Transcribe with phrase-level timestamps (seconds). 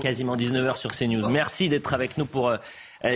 [0.00, 1.28] Quasiment 19h sur CNews.
[1.28, 2.56] Merci d'être avec nous pour euh,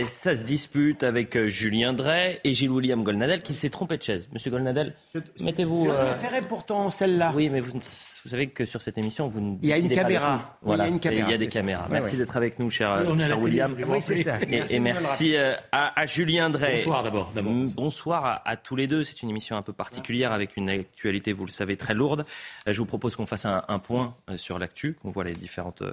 [0.05, 4.27] ça se dispute avec euh, Julien Drey et Gilles-William Golnadel qui s'est trompé de chaise.
[4.33, 4.93] Monsieur Golnadel,
[5.41, 5.85] mettez-vous.
[5.85, 7.31] Je euh, préférais pourtant celle-là.
[7.35, 9.89] Oui, mais vous, vous, savez que sur cette émission, vous ne Il y a une
[9.89, 10.57] caméra.
[10.63, 10.85] Voilà.
[10.85, 11.27] Il y a une caméra.
[11.29, 11.85] Il y a des caméras.
[11.89, 13.75] Merci d'être avec nous, cher, cher William.
[13.87, 14.39] Oui, c'est ça.
[14.41, 16.77] Et merci, et merci à, à, Julien Drey.
[16.77, 17.31] Bonsoir d'abord.
[17.75, 19.03] Bonsoir à, à, tous les deux.
[19.03, 22.25] C'est une émission un peu particulière avec une actualité, vous le savez, très lourde.
[22.65, 25.83] Je vous propose qu'on fasse un, un, point sur l'actu, qu'on voit les différentes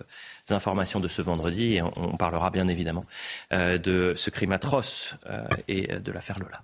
[0.48, 3.04] informations de ce vendredi et on, on parlera bien évidemment
[3.52, 6.62] euh, de ce crime atroce euh, et de l'affaire Lola.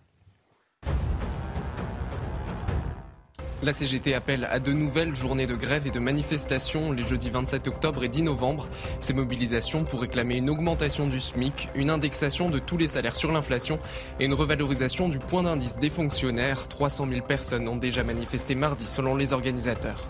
[3.61, 7.67] La CGT appelle à de nouvelles journées de grève et de manifestations les jeudis 27
[7.67, 8.69] octobre et 10 novembre.
[9.01, 13.33] Ces mobilisations pour réclamer une augmentation du SMIC, une indexation de tous les salaires sur
[13.33, 13.81] l'inflation
[14.21, 16.69] et une revalorisation du point d'indice des fonctionnaires.
[16.69, 20.09] 300 000 personnes ont déjà manifesté mardi selon les organisateurs.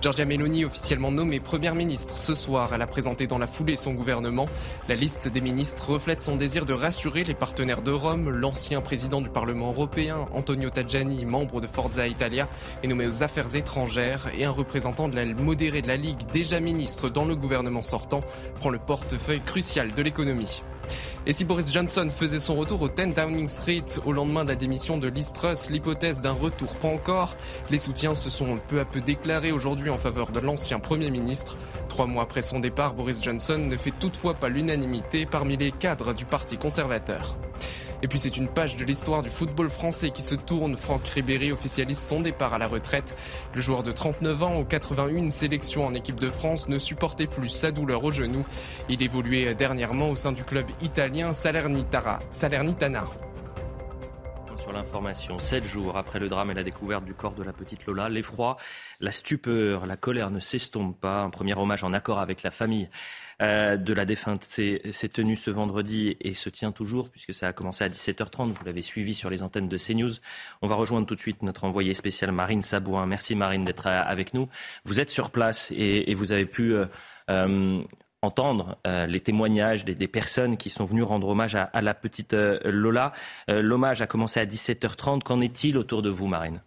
[0.00, 3.94] Giorgia Meloni, officiellement nommée Première ministre ce soir, elle a présenté dans la foulée son
[3.94, 4.46] gouvernement.
[4.88, 8.30] La liste des ministres reflète son désir de rassurer les partenaires de Rome.
[8.30, 12.48] L'ancien président du Parlement européen, Antonio Tajani, membre de Forza Italia,
[12.82, 16.60] est nommé aux affaires étrangères et un représentant de la modérée de la Ligue, déjà
[16.60, 18.20] ministre dans le gouvernement sortant,
[18.60, 20.62] prend le portefeuille crucial de l'économie.
[21.26, 24.56] Et si Boris Johnson faisait son retour au 10 Downing Street au lendemain de la
[24.56, 27.34] démission de Liz Truss, l'hypothèse d'un retour pas encore.
[27.70, 31.56] Les soutiens se sont peu à peu déclarés aujourd'hui en faveur de l'ancien Premier ministre.
[31.88, 36.12] Trois mois après son départ, Boris Johnson ne fait toutefois pas l'unanimité parmi les cadres
[36.12, 37.38] du Parti conservateur.
[38.04, 40.76] Et puis c'est une page de l'histoire du football français qui se tourne.
[40.76, 43.16] Franck Ribéry officialise son départ à la retraite.
[43.54, 47.48] Le joueur de 39 ans aux 81 sélections en équipe de France ne supportait plus
[47.48, 48.44] sa douleur au genou.
[48.90, 52.18] Il évoluait dernièrement au sein du club italien Salernitana.
[52.30, 53.04] Salernitana
[54.64, 55.38] sur l'information.
[55.38, 58.56] Sept jours après le drame et la découverte du corps de la petite Lola, l'effroi,
[59.00, 61.20] la stupeur, la colère ne s'estompent pas.
[61.20, 62.88] Un premier hommage en accord avec la famille
[63.42, 67.52] euh, de la défunte s'est tenu ce vendredi et se tient toujours puisque ça a
[67.52, 68.52] commencé à 17h30.
[68.52, 70.12] Vous l'avez suivi sur les antennes de CNews.
[70.62, 73.06] On va rejoindre tout de suite notre envoyée spéciale Marine Sabouin.
[73.06, 74.48] Merci Marine d'être avec nous.
[74.84, 76.86] Vous êtes sur place et, vous avez pu euh,
[77.30, 77.82] euh,
[78.24, 82.58] entendre euh, les témoignages des, personnes qui sont venues rendre hommage à, la petite euh,
[82.64, 83.12] Lola.
[83.50, 85.22] Euh, L'hommage a commencé à 17h30.
[85.22, 86.60] Qu'en est-il autour de vous, Marine?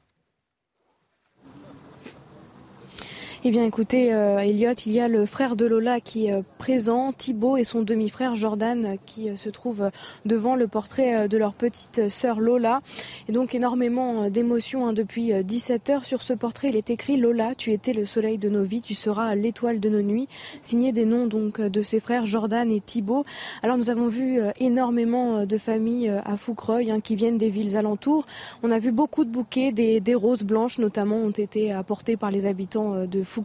[3.48, 6.42] Eh bien, écoutez, euh, Elliot, il y a le frère de Lola qui est euh,
[6.58, 9.90] présent, Thibaut, et son demi-frère Jordan euh, qui se trouve
[10.26, 12.82] devant le portrait de leur petite sœur Lola.
[13.30, 16.04] Et donc, énormément d'émotions hein, depuis 17 heures.
[16.04, 18.96] Sur ce portrait, il est écrit Lola, tu étais le soleil de nos vies, tu
[18.96, 20.28] seras l'étoile de nos nuits.
[20.62, 23.24] Signé des noms donc de ses frères Jordan et Thibaut.
[23.64, 28.26] Alors, nous avons vu énormément de familles à Foucreuil hein, qui viennent des villes alentours.
[28.62, 32.30] On a vu beaucoup de bouquets, des, des roses blanches notamment ont été apportées par
[32.30, 33.37] les habitants de Foucreuil.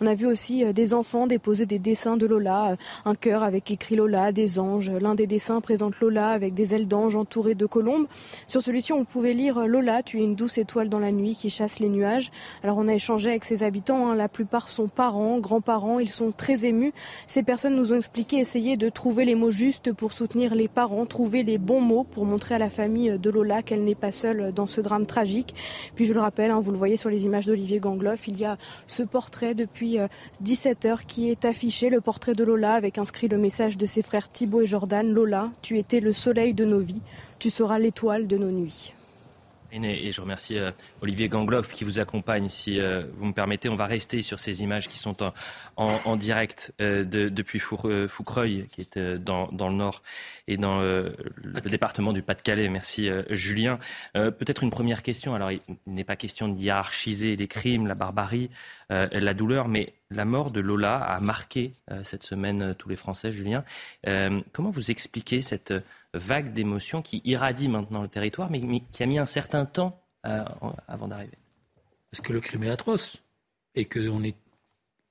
[0.00, 3.96] On a vu aussi des enfants déposer des dessins de Lola, un cœur avec écrit
[3.96, 4.90] Lola, des anges.
[4.90, 8.06] L'un des dessins présente Lola avec des ailes d'ange entourées de colombes.
[8.46, 11.50] Sur celui-ci, on pouvait lire Lola, tu es une douce étoile dans la nuit qui
[11.50, 12.30] chasse les nuages.
[12.62, 14.14] Alors on a échangé avec ces habitants, hein.
[14.14, 16.92] la plupart sont parents, grands-parents, ils sont très émus.
[17.26, 21.06] Ces personnes nous ont expliqué, essayer de trouver les mots justes pour soutenir les parents,
[21.06, 24.52] trouver les bons mots pour montrer à la famille de Lola qu'elle n'est pas seule
[24.54, 25.54] dans ce drame tragique.
[25.94, 28.44] Puis je le rappelle, hein, vous le voyez sur les images d'Olivier Gangloff, il y
[28.44, 28.56] a
[28.86, 29.98] ce portrait depuis
[30.40, 34.02] 17 heures qui est affiché, le portrait de Lola avec inscrit le message de ses
[34.02, 35.12] frères Thibaut et Jordan.
[35.12, 37.02] Lola, tu étais le soleil de nos vies,
[37.38, 38.94] tu seras l'étoile de nos nuits.
[39.72, 42.48] Et je remercie euh, Olivier Gangloff qui vous accompagne.
[42.48, 45.32] Si euh, vous me permettez, on va rester sur ces images qui sont en,
[45.76, 50.02] en, en direct euh, de, depuis Foucreuil, qui est dans, dans, le nord
[50.48, 52.68] et dans le département du Pas-de-Calais.
[52.68, 53.78] Merci Julien.
[54.14, 55.34] Peut-être une première question.
[55.34, 58.50] Alors, il n'est pas question de hiérarchiser les crimes, la barbarie,
[58.88, 63.64] la douleur, mais la mort de Lola a marqué cette semaine tous les Français, Julien.
[64.52, 65.72] comment vous expliquez cette
[66.14, 70.02] vague d'émotions qui irradie maintenant le territoire, mais, mais, qui a mis un certain temps
[70.26, 70.44] euh,
[70.88, 71.38] avant d'arriver.
[72.10, 73.22] Parce que le crime est atroce
[73.74, 74.34] et qu'on n'est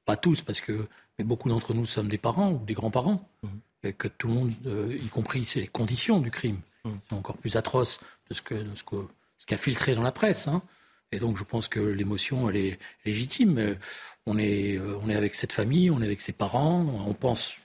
[0.05, 0.87] pas tous, parce que
[1.17, 3.47] mais beaucoup d'entre nous sommes des parents ou des grands-parents, mmh.
[3.83, 6.91] et que tout le monde, euh, y compris, c'est les conditions du crime, mmh.
[7.09, 7.99] sont encore plus atroces
[8.29, 8.95] de ce que, de ce que
[9.37, 10.47] ce qu'a filtré dans la presse.
[10.47, 10.61] Hein.
[11.11, 13.77] Et donc je pense que l'émotion, elle est légitime.
[14.25, 17.55] On est, euh, on est avec cette famille, on est avec ses parents, on pense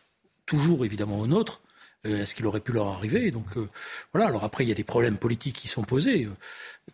[0.47, 1.63] toujours évidemment aux nôtres,
[2.07, 3.69] euh, est-ce qu'il aurait pu leur arriver Donc euh,
[4.13, 4.29] voilà.
[4.29, 6.31] Alors après, il y a des problèmes politiques qui sont posés, euh,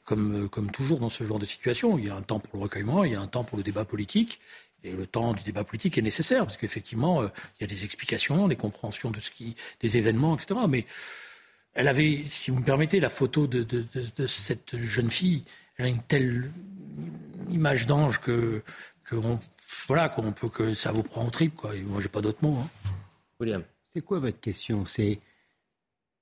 [0.05, 1.99] comme, comme toujours dans ce genre de situation.
[1.99, 3.65] Il y a un temps pour le recueillement, il y a un temps pour le
[3.65, 4.41] débat politique.
[4.83, 8.49] Et le temps du débat politique est nécessaire, parce qu'effectivement, il y a des explications,
[8.49, 10.59] des compréhensions de ce qui, des événements, etc.
[10.71, 10.87] Mais
[11.75, 15.45] elle avait, si vous me permettez, la photo de, de, cette jeune fille,
[15.77, 16.51] elle a une telle
[17.51, 18.63] image d'ange que,
[19.05, 19.17] que
[19.87, 21.77] voilà, qu'on peut que ça vous prend en trip, quoi.
[21.77, 22.57] Et moi, j'ai pas d'autres mots.
[22.59, 22.91] Hein.
[23.39, 23.63] William.
[23.93, 24.87] C'est quoi votre question?
[24.87, 25.21] C'est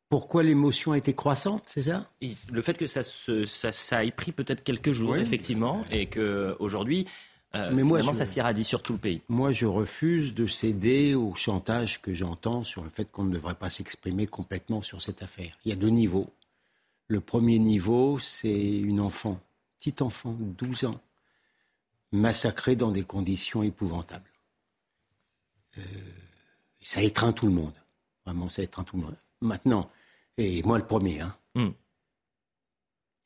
[0.08, 2.10] pourquoi l'émotion a été croissante, c'est ça?
[2.50, 7.06] Le fait que ça, se, ça, ça ait pris peut-être quelques jours, effectivement, et qu'aujourd'hui,
[7.54, 9.22] euh, Mais moi, ça s'irradie sur tout le pays.
[9.28, 13.54] Moi, je refuse de céder au chantage que j'entends sur le fait qu'on ne devrait
[13.54, 15.58] pas s'exprimer complètement sur cette affaire.
[15.64, 16.28] Il y a deux niveaux.
[17.06, 19.40] Le premier niveau, c'est une enfant,
[19.78, 21.00] petite enfant, 12 ans,
[22.12, 24.30] massacrée dans des conditions épouvantables.
[25.78, 25.82] Euh,
[26.88, 27.74] ça étreint tout le monde.
[28.24, 29.16] Vraiment, ça étreint tout le monde.
[29.42, 29.90] Maintenant,
[30.38, 31.36] et moi le premier, hein.
[31.54, 31.72] Hmm.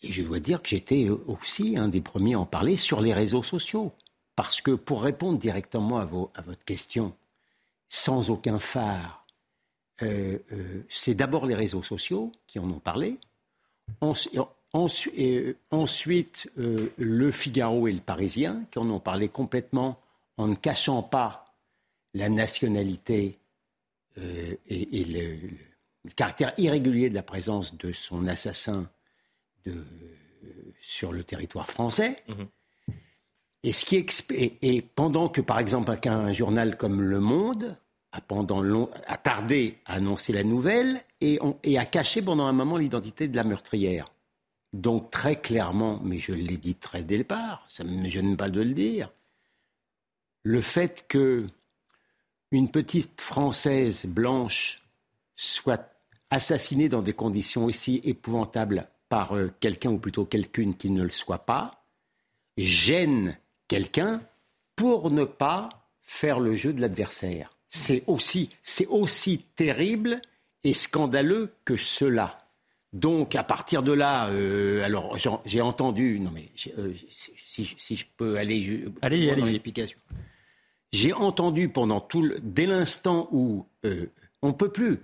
[0.00, 3.14] Et je dois dire que j'étais aussi un des premiers à en parler sur les
[3.14, 3.92] réseaux sociaux.
[4.34, 7.14] Parce que pour répondre directement à, votre question,
[7.88, 9.24] sans aucun phare,
[10.02, 13.16] euh, euh, c'est d'abord les réseaux sociaux qui en ont parlé.
[14.72, 20.00] ensuite, euh, le Figaro et le Parisien qui en ont parlé complètement
[20.36, 21.44] en ne cachant pas
[22.12, 23.38] la nationalité
[24.16, 25.38] et, le,
[26.16, 28.90] caractère irrégulier de la présence de son assassin
[30.80, 32.22] sur le territoire français.
[32.28, 32.94] Mmh.
[33.64, 34.04] Et, ce qui
[34.34, 37.76] et, pendant que, par exemple, un, journal comme Le Monde
[38.10, 42.76] a, pendant a tardé à annoncer la nouvelle et, et a caché pendant un moment
[42.76, 44.06] l'identité de la meurtrière.
[44.72, 48.36] Donc très clairement, mais je l'ai dit très dès le départ, ça ne me gêne
[48.36, 49.10] pas de le dire,
[50.44, 51.46] le fait que
[52.52, 54.82] une petite Française blanche
[55.34, 55.90] soit
[56.30, 61.10] assassinée dans des conditions aussi épouvantables par euh, quelqu'un ou plutôt quelqu'une qui ne le
[61.10, 61.82] soit pas,
[62.56, 63.36] gêne
[63.68, 64.22] quelqu'un
[64.76, 65.70] pour ne pas
[66.02, 67.50] faire le jeu de l'adversaire.
[67.68, 70.20] C'est aussi, c'est aussi terrible
[70.62, 72.38] et scandaleux que cela.
[72.92, 75.16] Donc, à partir de là, euh, alors
[75.46, 79.98] j'ai entendu, non mais euh, si, je peux aller, allez, allez, l'explication.
[80.92, 84.06] J'ai entendu pendant tout, le, dès l'instant où euh,
[84.42, 84.98] on peut plus,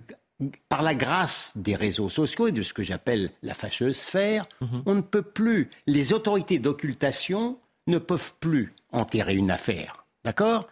[0.69, 4.83] par la grâce des réseaux sociaux et de ce que j'appelle la fâcheuse sphère, mhm.
[4.85, 5.69] on ne peut plus.
[5.87, 7.57] Les autorités d'occultation
[7.87, 10.05] ne peuvent plus enterrer une affaire.
[10.23, 10.67] D'accord?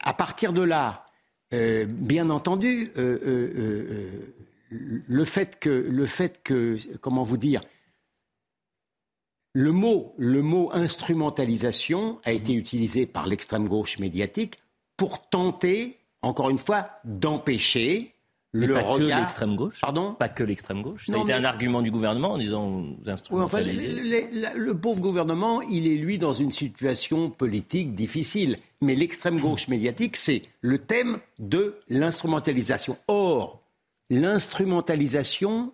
[0.00, 1.06] À partir de là,
[1.54, 4.10] euh, bien entendu, euh,
[4.70, 7.60] le, fait que, le fait que, comment vous dire,
[9.52, 14.58] le mot, le mot instrumentalisation a été utilisé par l'extrême gauche médiatique
[14.96, 18.14] pour tenter, encore une fois, d'empêcher
[18.52, 19.18] le pas regard.
[19.18, 19.80] que l'extrême gauche.
[19.80, 20.14] Pardon?
[20.14, 21.06] Pas que l'extrême gauche.
[21.06, 26.18] Ça a été un argument du gouvernement en disant le, pauvre gouvernement, il est lui
[26.18, 28.56] dans une situation politique difficile.
[28.80, 32.96] Mais l'extrême gauche médiatique, c'est le thème de l'instrumentalisation.
[33.06, 33.60] Or,
[34.10, 35.72] l'instrumentalisation,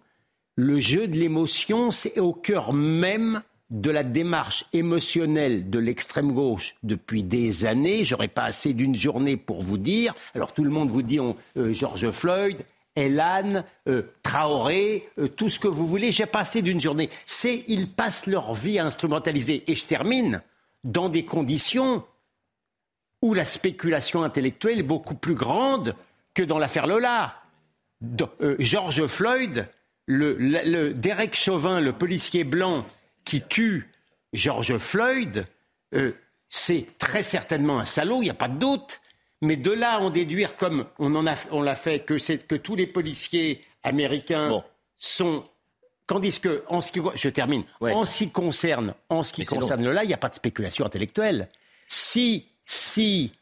[0.57, 6.77] le jeu de l'émotion, c'est au cœur même de la démarche émotionnelle de l'extrême gauche
[6.83, 8.05] depuis des années.
[8.05, 10.15] J'aurais pas assez d'une journée pour vous dire.
[10.35, 12.65] Alors tout le monde vous dit euh, George Floyd,
[12.95, 16.13] Elan, euh, Traoré, euh, tout ce que vous voulez.
[16.13, 17.11] J'ai pas assez d'une journée.
[17.27, 19.65] C'est ils passent leur vie à instrumentaliser.
[19.67, 20.43] Et je termine
[20.85, 22.05] dans des conditions
[23.21, 25.97] où la spéculation intellectuelle est beaucoup plus grande
[26.35, 27.35] que dans l'affaire Lola.
[28.59, 29.67] George Floyd,
[30.07, 32.85] Derek Chauvin, le policier blanc
[33.27, 33.91] qui tue
[34.33, 35.47] George Floyd,
[35.95, 36.13] euh,
[36.49, 39.03] c'est très certainement un salaud, il n'y a pas de doute.
[39.43, 42.55] Mais de là en déduire, comme on en a, on l'a fait, que, c'est, que
[42.55, 44.65] tous les policiers américains
[44.97, 45.45] sont
[46.07, 49.91] Tandis que, en ce qui, je termine, en ce qui concerne, en ce qui concerne
[49.91, 51.49] là, il n'y a pas de spéculation intellectuelle.
[51.89, 53.33] Si, si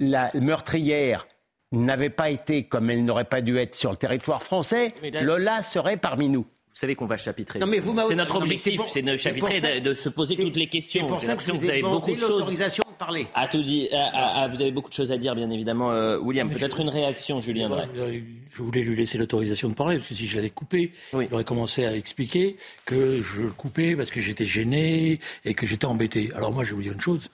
[0.00, 1.26] la meurtrière
[1.70, 4.92] n'avait pas été comme elle n'aurait pas dû être sur le territoire français,
[5.22, 6.46] Lola serait parmi nous.
[6.74, 7.60] Vous savez qu'on va chapitrer.
[7.60, 11.06] c'est notre objectif, c'est de chapitrer, de, se poser toutes les questions.
[11.20, 12.48] J'ai l'impression que vous avez beaucoup de choses.
[12.48, 13.28] de parler.
[13.32, 16.50] À tout dit, vous avez beaucoup de choses à dire, bien évidemment, euh, William.
[16.50, 17.70] Peut-être une réaction, Julien.
[17.96, 21.44] Je voulais lui laisser l'autorisation de parler, parce que si je l'avais coupé, il aurait
[21.44, 26.32] commencé à expliquer que je le coupais parce que j'étais gêné et que j'étais embêté.
[26.34, 27.30] Alors moi, je vais vous dire une chose,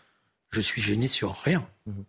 [0.51, 1.67] je suis gêné sur rien.
[1.87, 2.05] Mhm.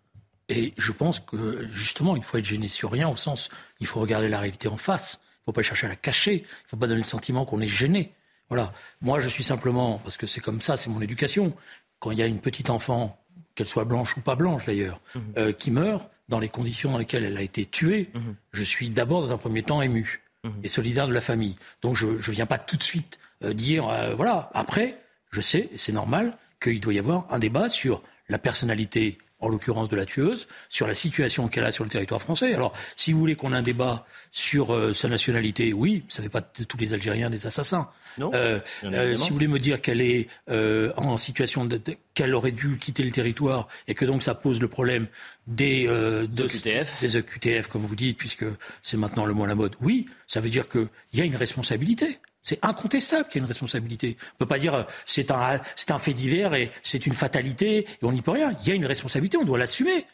[0.50, 4.02] Et je pense que, justement, il faut être gêné sur rien, au sens, il faut
[4.02, 5.21] regarder la réalité en face.
[5.42, 6.34] Il ne faut pas chercher à la cacher.
[6.36, 8.14] Il ne faut pas donner le sentiment qu'on est gêné.
[8.50, 8.74] Voilà.
[9.02, 11.56] Moi, je suis simplement, parce que c'est comme ça, c'est mon éducation.
[12.00, 13.22] Quand il y a une petite enfant,
[13.56, 15.22] qu'elle soit blanche ou pas blanche d'ailleurs, mhm.
[15.38, 18.36] euh, qui meurt dans les conditions dans lesquelles elle a été tuée, mhm.
[18.54, 20.54] je suis d'abord dans un premier temps ému mhm.
[20.64, 21.56] et solidaire de la famille.
[21.82, 24.50] Donc je ne viens pas tout de suite euh, dire, euh, voilà.
[24.54, 24.98] Après,
[25.32, 29.90] je sais, c'est normal qu'il doit y avoir un débat sur la personnalité en l'occurrence
[29.90, 32.54] de la tueuse, sur la situation qu'elle a sur le territoire français.
[32.54, 36.28] Alors, si vous voulez qu'on ait un débat sur euh, sa nationalité, oui, ça ne
[36.28, 37.90] fait pas de tous les Algériens des assassins.
[38.18, 38.32] Non.
[38.34, 42.34] Euh, euh, si vous voulez me dire qu'elle est euh, en situation de, de- qu'elle
[42.36, 45.08] aurait dû quitter le territoire et que donc ça pose le problème
[45.48, 47.00] des euh, de- EQTF.
[47.00, 48.46] des EQTF, comme vous dites, puisque
[48.84, 49.76] c'est maintenant le mot à la mode.
[49.82, 52.20] Oui, ça veut dire qu'il y a une responsabilité.
[52.44, 54.18] C'est incontestable qu'il y a une responsabilité.
[54.20, 57.80] On ne peut pas dire euh, c'est un, un fait divers et c'est une fatalité
[57.80, 58.56] et on n'y peut rien.
[58.62, 60.06] Il y a une responsabilité, on doit l'assumer.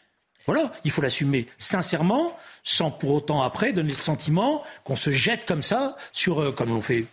[0.46, 5.44] Voilà, il faut l'assumer sincèrement, sans pour autant après donner le sentiment qu'on se jette
[5.44, 7.04] comme ça sur, euh, comme l'on fait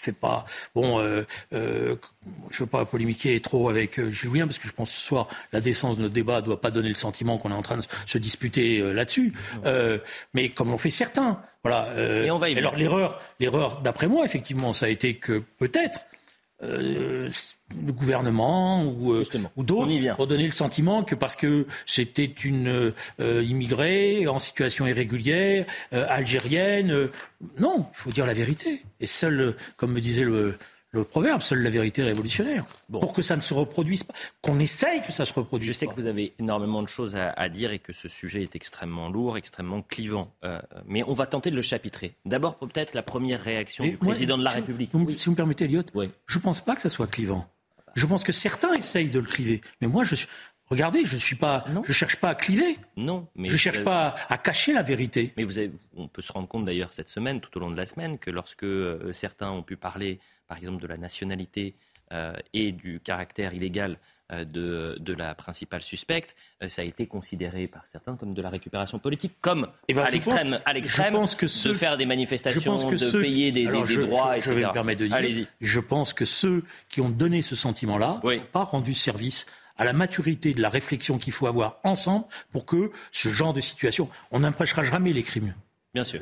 [0.00, 0.44] fait pas.
[0.74, 1.96] Bon, euh, euh,
[2.50, 5.28] je veux pas polémiquer trop avec euh, Julien parce que je pense que ce soir
[5.52, 7.84] la décence de notre débat doit pas donner le sentiment qu'on est en train de
[8.06, 9.32] se disputer euh, là-dessus.
[9.64, 9.98] Euh,
[10.34, 11.86] mais comme l'ont fait certains, voilà.
[11.96, 15.42] euh, Et on va y alors l'erreur, l'erreur d'après moi effectivement, ça a été que
[15.58, 16.00] peut-être.
[16.62, 17.30] Euh,
[17.86, 19.24] le gouvernement ou, euh,
[19.56, 24.86] ou d'autres pour donner le sentiment que parce que c'était une euh, immigrée en situation
[24.86, 27.10] irrégulière, euh, algérienne, euh,
[27.58, 28.82] non, il faut dire la vérité.
[29.00, 30.58] Et seul, comme me disait le,
[30.92, 32.64] le proverbe, seule la vérité révolutionnaire.
[32.88, 32.98] Bon.
[33.00, 35.86] Pour que ça ne se reproduise pas, qu'on essaye que ça se reproduise Je sais
[35.86, 35.92] pas.
[35.92, 39.08] que vous avez énormément de choses à, à dire et que ce sujet est extrêmement
[39.08, 40.32] lourd, extrêmement clivant.
[40.44, 42.14] Euh, mais on va tenter de le chapitrer.
[42.24, 44.90] D'abord, peut-être la première réaction du président de la si- République.
[44.92, 46.10] vous Si vous me permettez, Elliot, Oui.
[46.26, 47.48] je ne pense pas que ça soit clivant.
[47.94, 49.60] Je pense que certains essayent de le cliver.
[49.80, 50.28] Mais moi, je suis...
[50.70, 51.82] regardez, je suis pas, Non.
[51.84, 52.78] je cherche pas à cliver.
[52.96, 55.32] Non, mais je cherche avez- pas à, à cacher la vérité.
[55.36, 57.76] Mais vous avez, on peut se rendre compte d'ailleurs cette semaine, tout au long de
[57.76, 61.74] la semaine, que lorsque euh, certains ont pu parler, par exemple, de la nationalité
[62.12, 63.96] euh, et du caractère illégal
[64.32, 66.36] euh, de, de la principale suspecte,
[66.68, 70.10] ça a été considéré par certains comme de la récupération politique, comme Eh ben, à
[70.10, 72.96] l'extrême, à l'extrême, je pense que de ceux- faire des Je manifestations, pense que de
[72.96, 74.50] ceux payer des, Alors, des- je, des droits, je- etc.
[74.50, 75.16] je vais me permettre de dire.
[75.16, 75.46] Allez-y.
[75.60, 78.38] Je pense que ceux qui ont donné ce sentiment-là Oui.
[78.38, 79.46] n'ont pas rendu service
[79.80, 83.62] à la maturité de la réflexion qu'il faut avoir ensemble pour que ce genre de
[83.62, 85.54] situation, on n'empêchera jamais les crimes.
[85.92, 86.20] Bien sûr.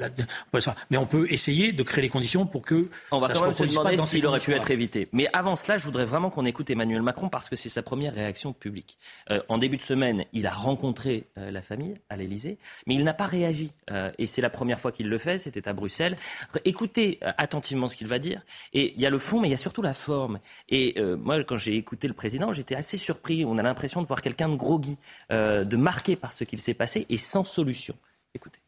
[0.91, 3.45] Mais on peut essayer de créer les conditions pour que On va ça quand se
[3.45, 5.09] même se pas demander s'il aurait pu être évité.
[5.13, 8.15] Mais avant cela, je voudrais vraiment qu'on écoute Emmanuel Macron parce que c'est sa première
[8.15, 8.97] réaction publique.
[9.31, 12.57] Euh, en début de semaine, il a rencontré euh, la famille à l'Élysée,
[12.87, 13.71] mais il n'a pas réagi.
[13.91, 16.17] Euh, et c'est la première fois qu'il le fait, c'était à Bruxelles.
[16.65, 18.41] Écoutez attentivement ce qu'il va dire.
[18.73, 20.39] Et il y a le fond, mais il y a surtout la forme.
[20.71, 23.45] Et moi, quand j'ai écouté le président, j'étais assez surpris.
[23.45, 24.97] On a l'impression de voir quelqu'un de groggy,
[25.31, 27.95] de marqué par ce qu'il s'est passé et sans solution.
[28.35, 28.61] Écoutez.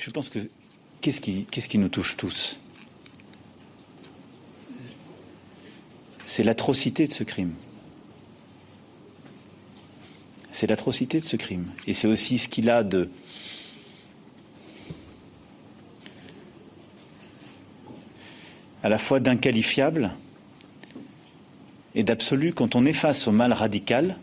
[0.00, 0.48] Je pense que
[1.02, 2.58] qu'est-ce qui, nous touche tous?
[6.24, 7.52] C'est l'atrocité de ce crime.
[10.52, 11.66] C'est l'atrocité de ce crime.
[11.86, 13.10] Et c'est aussi ce qu'il a de
[18.82, 20.12] à la fois d'inqualifiable
[21.94, 24.16] et d'absolu quand on est face au mal radical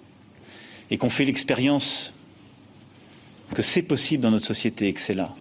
[0.90, 2.14] et qu'on fait l'expérience
[3.54, 5.36] que c'est possible dans notre société et que c'est là.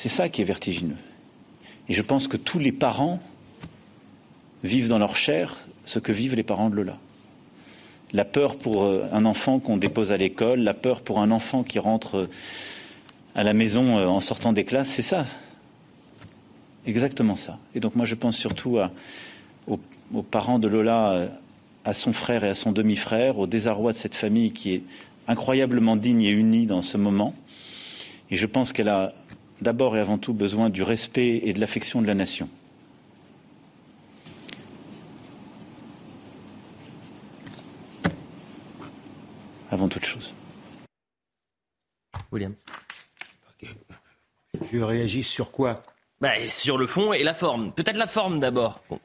[0.00, 0.96] C'est ça qui est vertigineux.
[1.90, 3.20] Et je pense que tous les parents
[4.64, 6.96] vivent dans leur chair ce que vivent les parents de Lola.
[8.14, 11.62] La peur pour euh, un enfant qu'on dépose à l'école, la peur pour un enfant
[11.64, 12.30] qui rentre euh,
[13.34, 15.26] à la maison euh, en sortant des classes, c'est ça.
[16.86, 17.58] Exactement ça.
[17.74, 18.78] Et donc moi je pense surtout
[19.66, 19.80] aux,
[20.14, 21.28] aux parents de Lola,
[21.84, 24.82] à son frère et à son demi-frère, au désarroi de cette famille qui est
[25.28, 27.34] incroyablement digne et unie dans ce moment.
[28.30, 29.12] Et je pense qu'elle a
[29.60, 32.48] d'abord et avant tout besoin du respect et de l'affection de la nation.
[39.70, 40.32] Avant toute chose.
[42.32, 42.54] William.
[44.70, 45.82] Je réagis sur quoi?
[46.20, 47.72] Bah, sur le fond et la forme.
[47.72, 48.80] Peut-être la forme d'abord.
[48.90, 49.00] Bon,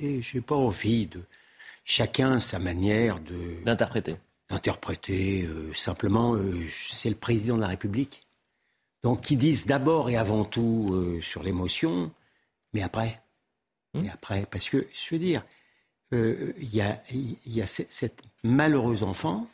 [0.00, 1.22] Et j'ai pas envie de.
[1.86, 4.16] Chacun sa manière de d'interpréter.
[4.48, 5.42] d'interpréter.
[5.44, 8.23] euh, simplement, euh, c'est le président de la République.
[9.04, 12.10] Donc, qui disent d'abord et avant tout euh, sur l'émotion,
[12.72, 13.20] mais après.
[13.92, 15.44] Mais après, parce que, je veux dire,
[16.14, 19.46] euh, il y a, y cette malheureuse enfant,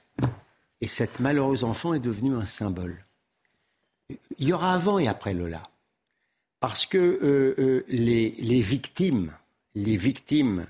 [0.80, 3.04] et cette malheureuse enfant est devenue un symbole.
[4.38, 5.64] Il y aura avant et après Lola.
[6.60, 9.32] Parce que euh, les, les victimes,
[9.74, 10.66] les victimes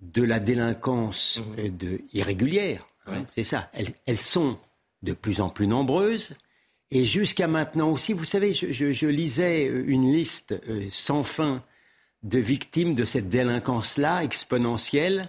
[0.00, 4.56] de la délinquance de, irrégulière, hein, c'est ça, elles, elles sont
[5.02, 6.36] de plus en plus nombreuses.
[6.90, 11.22] Et jusqu'à maintenant aussi, vous savez, je, je- je lisais euh, une liste euh, sans
[11.24, 11.62] fin
[12.22, 15.28] de victimes de cette délinquance-là, exponentielle,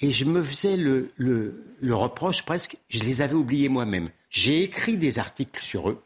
[0.00, 4.10] et je me faisais le, le- le reproche presque, je les avais oubliés moi-même.
[4.30, 6.02] J'ai écrit des articles sur eux,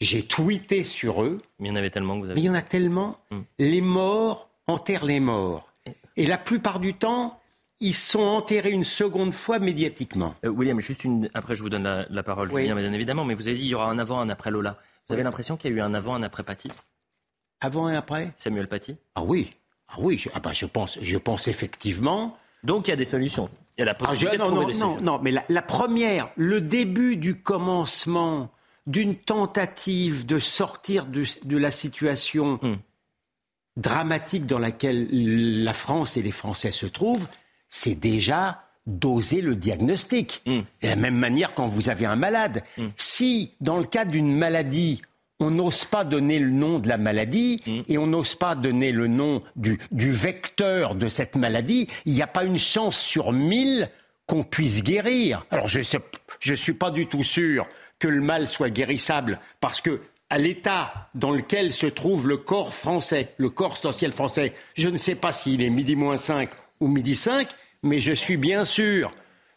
[0.00, 2.40] j'ai tweeté sur eux, Mais il y en avait tellement que vous mais avez.
[2.40, 3.18] il y en a tellement.
[3.30, 3.38] Mm.
[3.58, 5.72] Les morts enterrent les morts.
[6.16, 7.40] Et la plupart du temps,
[7.80, 10.34] ils sont enterrés une seconde fois médiatiquement.
[10.44, 11.28] Euh, William, juste une.
[11.34, 13.24] Après, je vous donne la, parole, Julien, bien évidemment.
[13.24, 14.78] Mais vous avez dit il y aura un avant, un après Lola.
[15.08, 16.70] Vous avez l'impression qu'il y a eu un avant, un après Paty?
[17.60, 18.32] Avant et après?
[18.36, 18.96] Samuel Paty?
[19.14, 19.50] Ah oui.
[19.88, 22.36] Ah oui, je, ah bah, je, pense, je pense effectivement.
[22.62, 23.48] Donc il y a des solutions.
[23.76, 25.00] Il y a la possibilité ah, de trouver non, des solutions.
[25.02, 28.50] Non, non, mais la, première, le début du commencement
[28.86, 31.24] d'une tentative de sortir de,
[31.56, 32.76] la situation hmm.
[33.76, 37.28] dramatique dans laquelle la France et les Français se trouvent,
[37.68, 40.42] c'est déjà doser le diagnostic.
[40.46, 40.60] Mm.
[40.82, 42.64] De la même manière quand vous avez un malade.
[42.76, 42.86] Mm.
[42.96, 45.02] Si, dans le cas d'une maladie,
[45.40, 47.80] on n'ose pas donner le nom de la maladie mm.
[47.88, 52.26] et on n'ose pas donner le nom du, vecteur de cette maladie, il n'y a
[52.26, 53.88] pas une chance sur mille
[54.26, 55.44] qu'on puisse guérir.
[55.50, 57.66] Alors je ne suis pas du tout sûr
[57.98, 62.74] que le mal soit guérissable parce que à l'état dans lequel se trouve le corps
[62.74, 66.88] français, le corps social français, je ne sais pas s'il est midi moins 5 ou
[66.88, 67.48] midi 5,
[67.82, 69.12] mais je suis bien sûr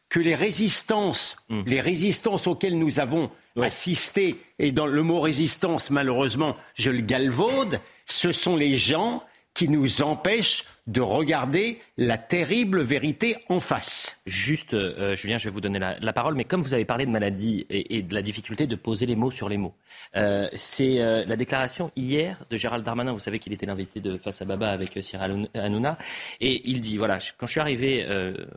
[0.09, 1.61] que les résistances, hmm.
[1.65, 7.79] les résistances auxquelles nous avons assisté, et dans le mot résistance, malheureusement, je le galvaude,
[8.05, 9.23] ce sont les gens
[9.53, 14.21] qui nous empêchent de regarder la terrible vérité en face.
[14.25, 17.11] Juste, euh, Julien, je vais vous donner la, parole, mais comme vous avez parlé de
[17.11, 19.75] maladie et, de la difficulté de poser les mots sur les mots,
[20.15, 23.13] euh, c'est euh, la déclaration hier de Gérald Darmanin.
[23.13, 25.97] Vous savez qu'il était l'invité de Face à Baba avec Cyril Hanouna,
[26.39, 28.07] et il dit voilà, quand je suis arrivé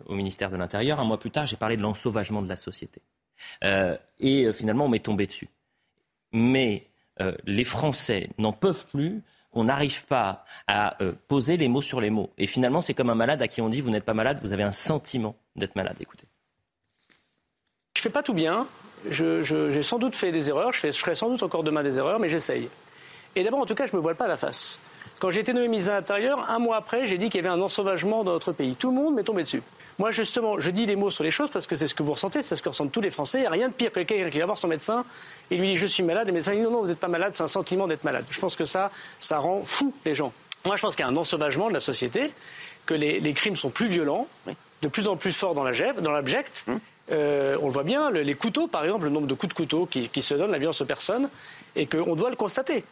[0.07, 3.01] au ministère de l'Intérieur, un mois plus tard, j'ai parlé de l'ensauvagement de la société,
[4.21, 5.49] et finalement, on m'est tombé dessus.
[6.33, 6.87] Mais
[7.45, 9.23] les Français n'en peuvent plus
[9.55, 12.31] on n'arrive pas à euh, poser les mots sur les mots.
[12.39, 14.53] Et finalement, c'est comme un malade à qui on dit vous n'êtes pas malade, vous
[14.53, 15.97] avez un sentiment d'être malade.
[16.01, 16.25] Écoutez.
[17.97, 18.67] Je fais pas tout bien.
[19.09, 20.73] J'ai sans doute fait des erreurs.
[20.73, 22.69] Je, ferai sans doute encore demain des erreurs, mais j'essaye.
[23.37, 24.81] Et d'abord, en tout cas, je ne me voile pas la face.
[25.21, 27.55] Quand j'ai été nommé ministre de l'Intérieur, un mois après, j'ai dit qu'il y avait
[27.55, 28.77] un ensauvagement dans notre pays.
[28.77, 29.63] Tout le monde m'est tombé dessus.
[29.99, 32.13] Moi, justement, je dis les mots sur les choses parce que c'est ce que vous
[32.13, 33.39] ressentez, c'est ce que ressentent tous les Français.
[33.39, 35.05] Il n'y a rien de pire que quelqu'un qui va voir son médecin
[35.51, 36.27] et lui dit Je suis malade.
[36.29, 38.25] Et le médecin dit Non, non, vous n'êtes pas malade, c'est un sentiment d'être malade.
[38.29, 38.91] Je pense que ça,
[39.21, 40.33] ça rend fou les gens.
[40.65, 42.33] Moi, je pense qu'il y a un ensauvagement de la société,
[42.87, 44.27] que les, crimes sont plus violents,
[44.83, 46.65] de plus en plus forts dans l'abject.
[46.67, 46.81] Hum.
[47.13, 49.87] Euh, on le voit bien, les couteaux, par exemple, le nombre de coups de couteau
[49.87, 51.29] qui, se donnent, la violence aux personnes,
[51.77, 52.85] et qu'on doit le constater.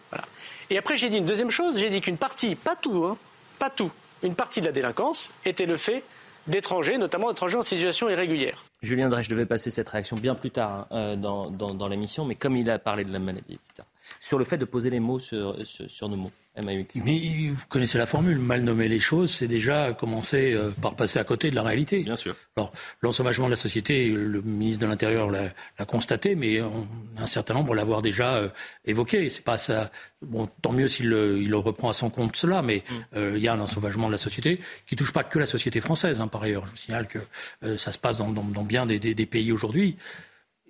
[0.72, 3.18] Et après, j'ai dit une deuxième chose j'ai dit qu'une partie, pas tout, hein,
[3.58, 6.02] pas tout, une partie de la délinquance était le fait
[6.46, 8.64] d'étrangers, notamment d'étrangers en situation irrégulière.
[8.80, 12.36] Julien Drey, je devais passer cette réaction bien plus tard hein, euh, dans, l'émission, mais
[12.36, 13.86] comme il a parlé de la maladie, etc.,
[14.18, 16.32] sur le fait de poser les mots sur nos mots.
[16.54, 21.18] Mais vous connaissez la formule, mal nommer les choses, c'est déjà commencer euh, par passer
[21.18, 22.00] à côté de la réalité.
[22.00, 22.36] Bien sûr.
[22.56, 27.74] Alors, l'ensauvagement de la société, le ministre de l'Intérieur l'a constaté, mais un certain nombre
[27.74, 28.48] l'avoir déjà euh,
[28.84, 29.30] évoqué.
[29.30, 29.90] C'est pas ça.
[30.20, 32.94] Bon, tant mieux s'il le, reprend à son compte cela, mais mm.
[33.16, 35.80] euh, il y a un ensauvagement de la société qui touche pas que la société
[35.80, 36.20] française.
[36.20, 37.18] Hein, par ailleurs, je vous signale que
[37.78, 39.96] ça se passe dans, bien des, des pays aujourd'hui.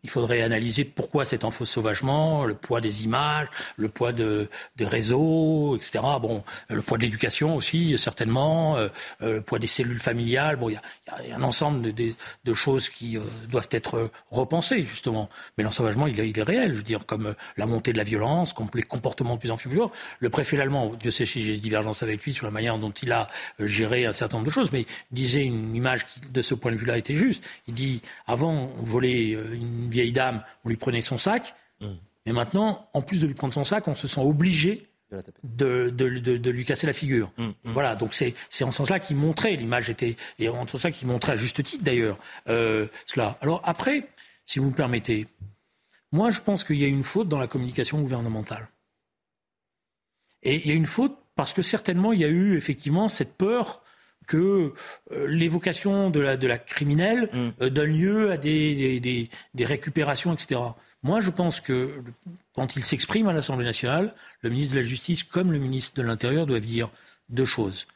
[0.04, 5.76] Il faudrait analyser pourquoi cet sauvagement, le poids des images, le poids de, des réseaux,
[5.76, 6.00] etc.
[6.20, 8.88] Bon, le poids de l'éducation aussi, certainement, euh,
[9.22, 10.56] euh, le poids des cellules familiales.
[10.56, 15.28] Bon, il y a, un ensemble de, de, choses qui euh, doivent être repensées, justement.
[15.56, 18.52] Mais l'ensauvagement, il, il, est réel, je veux dire, comme la montée de la violence,
[18.52, 19.92] comme les comportements de plus en plus violents.
[20.18, 23.12] Le préfet allemand, Dieu sait si j'ai divergence avec lui sur la manière dont il
[23.12, 23.28] a
[23.60, 26.76] géré un certain nombre de choses, mais disait une image qui, de ce point de
[26.76, 27.44] vue-là, était juste.
[27.68, 31.54] Il dit, avant, on volait une vieille dame, on lui prenait son sac.
[31.80, 31.86] Mmh.
[32.26, 34.88] Mais maintenant, en plus de lui prendre son sac, on se sent obligé
[35.42, 37.32] de, de, lui casser la figure.
[37.36, 37.72] Mmh, mmh.
[37.72, 41.08] Voilà, donc c'est en ce sens-là qu'il montrait, l'image était, et en ce sens-là qu'il
[41.08, 43.36] montrait à juste titre d'ailleurs, euh, cela.
[43.40, 44.08] Alors après,
[44.46, 45.28] si vous me permettez,
[46.12, 48.68] moi je pense qu'il y a une faute dans la communication gouvernementale.
[50.42, 53.36] Et il y a une faute parce que certainement il y a eu effectivement cette
[53.36, 53.81] peur
[54.26, 54.72] que
[55.10, 57.50] euh, l'évocation de la, de la criminelle mm.
[57.62, 60.60] euh, donne lieu à des, des, des, récupérations, etc.
[61.02, 62.02] Moi, je pense que
[62.54, 66.02] quand il s'exprime à l'Assemblée nationale, le ministre de la Justice comme le ministre de
[66.02, 66.90] l'Intérieur doivent dire
[67.28, 67.86] deux choses.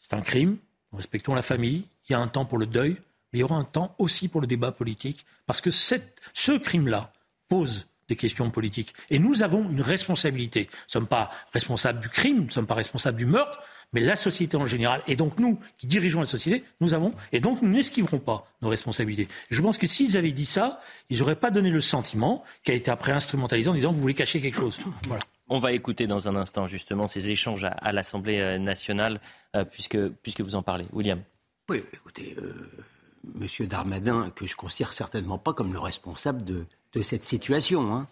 [0.00, 0.56] C'est un crime,
[0.92, 2.96] respectons la famille, il y a un temps pour le deuil,
[3.32, 6.52] mais il y aura un temps aussi pour le débat politique, parce que cette, ce
[6.52, 7.12] crime-là
[7.48, 8.94] pose des questions politiques.
[9.10, 10.60] Et nous avons une responsabilité.
[10.60, 13.60] Nous ne sommes pas responsables du crime, nous ne sommes pas responsables du meurtre,
[13.92, 17.40] mais la société en général, et donc nous qui dirigeons la société, nous avons, et
[17.40, 19.28] donc nous n'esquiverons pas nos responsabilités.
[19.50, 22.74] Je pense que s'ils avaient dit ça, ils n'auraient pas donné le sentiment qui a
[22.74, 24.78] été après instrumentalisé en disant vous voulez cacher quelque chose.
[25.06, 25.22] Voilà.
[25.50, 29.20] On va écouter dans un instant justement ces échanges à, l'Assemblée euh, nationale,
[29.56, 30.84] euh, puisque, puisque vous en parlez.
[30.92, 31.22] William.
[31.70, 32.52] Oui, écoutez, euh,
[33.34, 37.94] Monsieur Darmadin, que je considère certainement pas comme le responsable de, de cette situation.
[37.94, 38.06] Hein.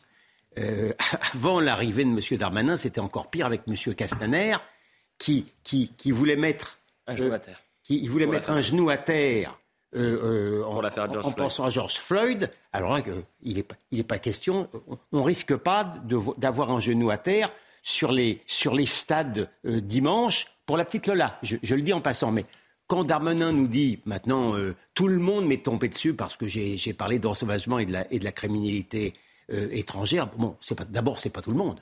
[1.35, 4.57] avant l'arrivée de Monsieur Darmanin, c'était encore pire avec Monsieur Castaner
[5.19, 6.79] qui, qui, qui voulait mettre.
[7.07, 7.63] Un genou à terre.
[7.83, 9.59] qu'il voulait mettre un genou à terre
[9.95, 13.03] euh, en, en pensant à George Floyd, alors là,
[13.43, 13.77] il n'est pas,
[14.09, 14.69] pas, question,
[15.13, 15.93] on ne risque pas
[16.37, 17.51] d'avoir un genou à terre
[17.83, 21.39] sur les, sur les stades dimanche pour la petite Lola.
[21.43, 22.45] Je, je, le dis en passant, mais
[22.89, 24.55] quand Darmanin nous dit maintenant
[24.93, 28.19] tout le monde m'est tombé dessus parce que j'ai parlé d'ensauvagement et, de la, et
[28.19, 29.13] de la criminalité
[29.49, 30.57] étrangère, bon,
[30.89, 31.81] d'abord, c'est pas tout le monde.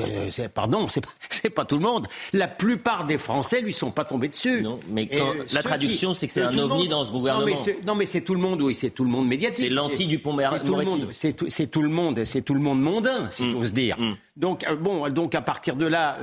[0.00, 1.10] Euh, pardon, c'est pas,
[1.54, 2.06] pas tout le monde.
[2.32, 4.62] La plupart des Français lui sont pas tombés dessus.
[4.62, 7.56] Non, mais euh, la traduction, c'est que c'est un ovni dans ce gouvernement.
[7.86, 9.66] Non, mais c'est tout le monde, oui, c'est tout le monde médiatique.
[9.66, 11.32] C'est l'anti du pont C'est tout le monde, c'est
[11.70, 13.50] tout, le monde, c'est tout le monde mondain, si mm.
[13.50, 13.98] j'ose dire.
[13.98, 14.16] Mm.
[14.36, 16.18] Donc euh, bon, donc à partir de là,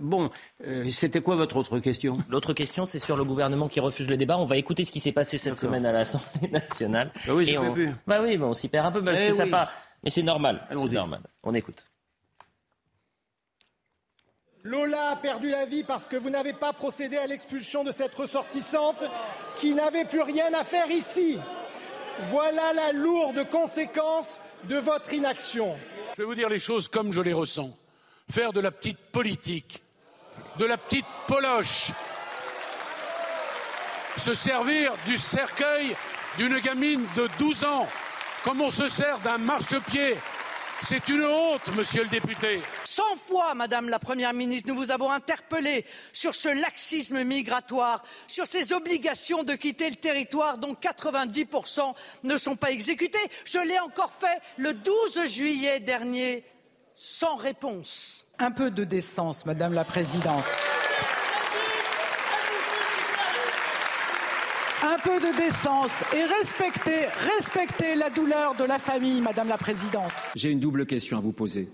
[0.00, 0.30] bon,
[0.90, 2.18] c'était quoi votre autre question?
[2.28, 4.38] L'autre question, c'est sur le gouvernement qui refuse le débat.
[4.38, 7.10] On va écouter ce qui s'est passé cette semaine à l'Assemblée nationale.
[7.26, 7.74] Bah oui, on...
[8.06, 9.70] Bah oui, on s'y perd un peu parce eh que ça pas.
[10.04, 10.60] Mais c'est normal.
[10.70, 11.20] C'est normal.
[11.42, 11.82] On écoute.
[14.64, 18.14] Lola a perdu la vie parce que vous n'avez pas procédé à l'expulsion de cette
[18.14, 19.04] ressortissante
[19.56, 21.38] qui n'avait plus rien à faire ici.
[22.30, 25.78] Voilà la lourde conséquence de votre inaction.
[26.16, 27.76] Je vais vous dire les choses comme je les ressens.
[28.30, 29.82] Faire de la petite politique,
[30.58, 31.92] de la petite poloche,
[34.16, 35.94] se servir du cercueil
[36.38, 37.86] d'une gamine de 12 ans,
[38.42, 40.16] comme on se sert d'un marchepied
[40.82, 42.60] c'est une honte, monsieur le député.
[42.84, 48.46] Cent fois, madame la première ministre, nous vous avons interpellé sur ce laxisme migratoire, sur
[48.46, 53.18] ces obligations de quitter le territoire dont 90% ne sont pas exécutées.
[53.44, 56.44] Je l'ai encore fait le 12 juillet dernier,
[56.94, 58.26] sans réponse.
[58.38, 60.44] Un peu de décence, madame la présidente.
[64.84, 70.12] Un peu de décence et respectez, respectez la douleur de la famille, Madame la Présidente.
[70.34, 71.68] J'ai une double question à vous poser.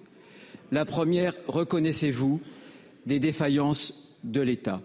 [0.70, 2.40] La première, reconnaissez-vous
[3.06, 4.80] des défaillances de l'État?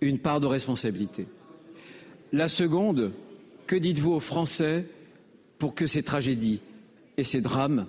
[0.00, 1.26] Une part de responsabilité.
[2.32, 3.12] La seconde,
[3.68, 4.84] que dites-vous aux Français
[5.58, 6.60] pour que ces tragédies
[7.16, 7.86] et ces drames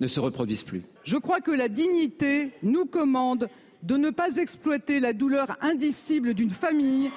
[0.00, 0.82] ne se reproduisent plus?
[1.04, 3.48] Je crois que la dignité nous commande
[3.84, 7.10] de ne pas exploiter la douleur indicible d'une famille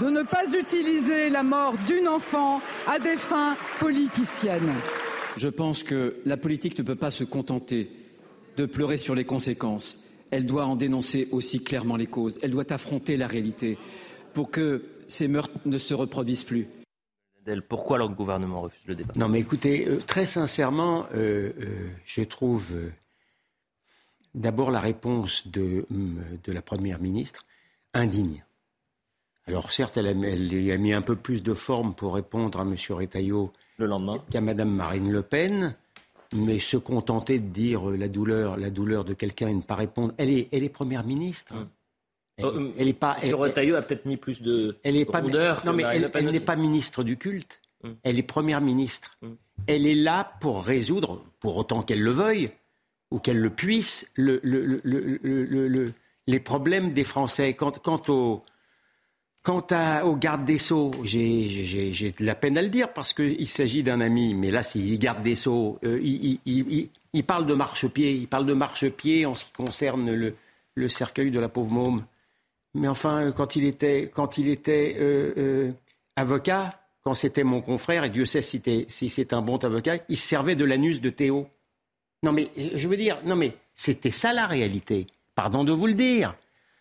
[0.00, 4.72] de ne pas utiliser la mort d'une enfant à des fins politiciennes.
[5.36, 7.90] Je pense que la politique ne peut pas se contenter
[8.56, 10.04] de pleurer sur les conséquences.
[10.30, 12.38] Elle doit en dénoncer aussi clairement les causes.
[12.42, 13.78] Elle doit affronter la réalité
[14.32, 16.66] pour que ces meurtres ne se reproduisent plus.
[17.68, 19.12] Pourquoi le gouvernement refuse le débat?
[19.16, 22.72] Non, mais écoutez, euh, très sincèrement, euh, euh, je trouve
[24.34, 27.44] d'abord la réponse de, de la Première ministre
[27.92, 28.44] indigne.
[29.46, 30.14] Alors certes, elle, a,
[30.78, 32.74] mis un peu plus de forme pour répondre à M.
[32.90, 35.76] Retailleau le lendemain qu'à Mme Marine Le Pen,
[36.34, 39.74] mais se contenter de dire euh, la douleur, la douleur de quelqu'un et ne pas
[39.74, 40.14] répondre.
[40.16, 41.54] Elle est, elle est première ministre.
[41.54, 41.68] Hum.
[42.36, 42.46] Elle,
[42.88, 42.94] hum.
[42.94, 43.18] pas.
[43.22, 43.34] M.
[43.34, 47.04] Retailleau a peut-être mis plus de elle est pas, Non, mais elle, n'est pas ministre
[47.04, 47.60] du culte.
[47.82, 47.96] Hum.
[48.02, 49.18] Elle est première ministre.
[49.66, 52.50] Elle est là pour résoudre, pour autant qu'elle le veuille
[53.10, 54.40] ou qu'elle le puisse, le,
[56.26, 57.54] les problèmes des Français.
[57.54, 58.42] Quant, quant au
[59.44, 63.46] Quant à, au garde des Sceaux, j'ai de la peine à le dire parce qu'il
[63.46, 68.26] s'agit d'un ami, mais là, s'il garde des Sceaux, euh, il, parle de marchepied, il
[68.26, 72.06] parle de marchepied en ce qui concerne le, cercueil de la pauvre môme.
[72.72, 75.70] Mais enfin, quand il était, quand il était euh, euh,
[76.16, 80.16] avocat, quand c'était mon confrère, et Dieu sait si, si c'est un bon avocat, il
[80.16, 81.48] se servait de l'anus de Théo.
[82.22, 85.06] Non mais, je veux dire, non mais, c'était ça la réalité.
[85.34, 86.34] Pardon de vous le dire.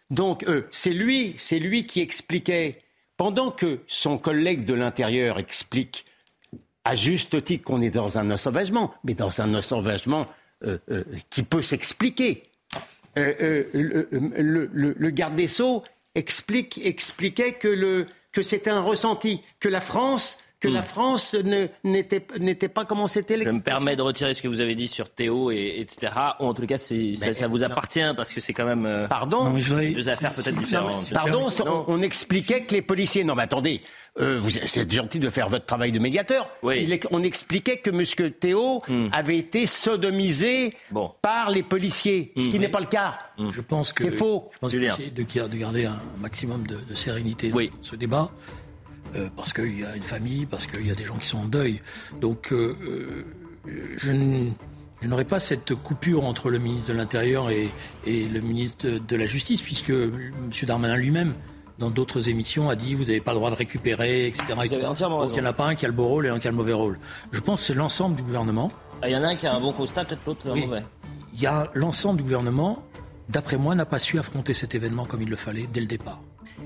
[0.10, 2.82] Donc, euh, c'est lui, c'est lui qui expliquait,
[3.18, 6.06] pendant que son collègue de l'intérieur explique
[6.84, 10.28] à juste titre qu'on est dans un ensauvagement, mais dans un ensauvagement
[10.66, 12.44] euh, euh, qui peut s'expliquer.
[13.16, 15.84] le, garde des Sceaux
[16.16, 20.84] explique, expliquait que, que c'était un ressenti, que la France que la hmm.
[20.84, 21.36] France
[21.84, 25.10] n'était pas comment c'était Je me permets de retirer ce que vous avez dit sur
[25.10, 26.14] Théo, et, etc.
[26.40, 30.10] Ou en tout cas, ça, vous appartient parce que c'est quand même euh, Pardon deux
[30.10, 31.12] affaires peut-être différentes.
[31.12, 31.48] Pardon,
[31.88, 33.26] on, expliquait que les policiers.
[33.26, 33.82] Non, mais attendez,
[34.22, 36.50] euh, c'est gentil de faire votre travail de médiateur.
[36.62, 37.00] Oui.
[37.12, 38.32] on expliquait que M.
[38.32, 39.08] Théo hmm.
[39.12, 40.76] avait été sodomisé
[41.22, 42.62] par les policiers, ce qui hmm.
[42.62, 43.20] n'est pas le cas.
[43.38, 44.50] Je pense que c'est faux.
[44.54, 48.32] Je pense de, garder un maximum de, sérénité dans ce débat.
[49.16, 51.40] Euh, parce qu'il y a une famille, parce qu'il y a des gens qui sont
[51.40, 51.82] en deuil.
[52.20, 52.76] Donc euh,
[53.68, 57.70] euh, je n'aurai pas cette coupure entre le ministre de l'Intérieur et,
[58.06, 60.32] le ministre de, la Justice, puisque M.
[60.64, 61.34] Darmanin lui-même,
[61.78, 64.46] dans d'autres émissions, a dit vous n'avez pas le droit de récupérer, etc.
[64.56, 65.34] Vous avez entièrement raison.
[65.34, 66.52] il n'y en a pas un qui a le beau rôle et un qui a
[66.52, 66.98] le mauvais rôle.
[67.32, 68.72] Je pense que c'est l'ensemble du gouvernement.
[69.02, 70.84] Ah, il y en a un qui a un bon constat, peut-être l'autre un mauvais.
[71.34, 72.84] Il y a l'ensemble du gouvernement,
[73.30, 76.22] d'après moi, n'a pas su affronter cet événement comme il le fallait dès le départ.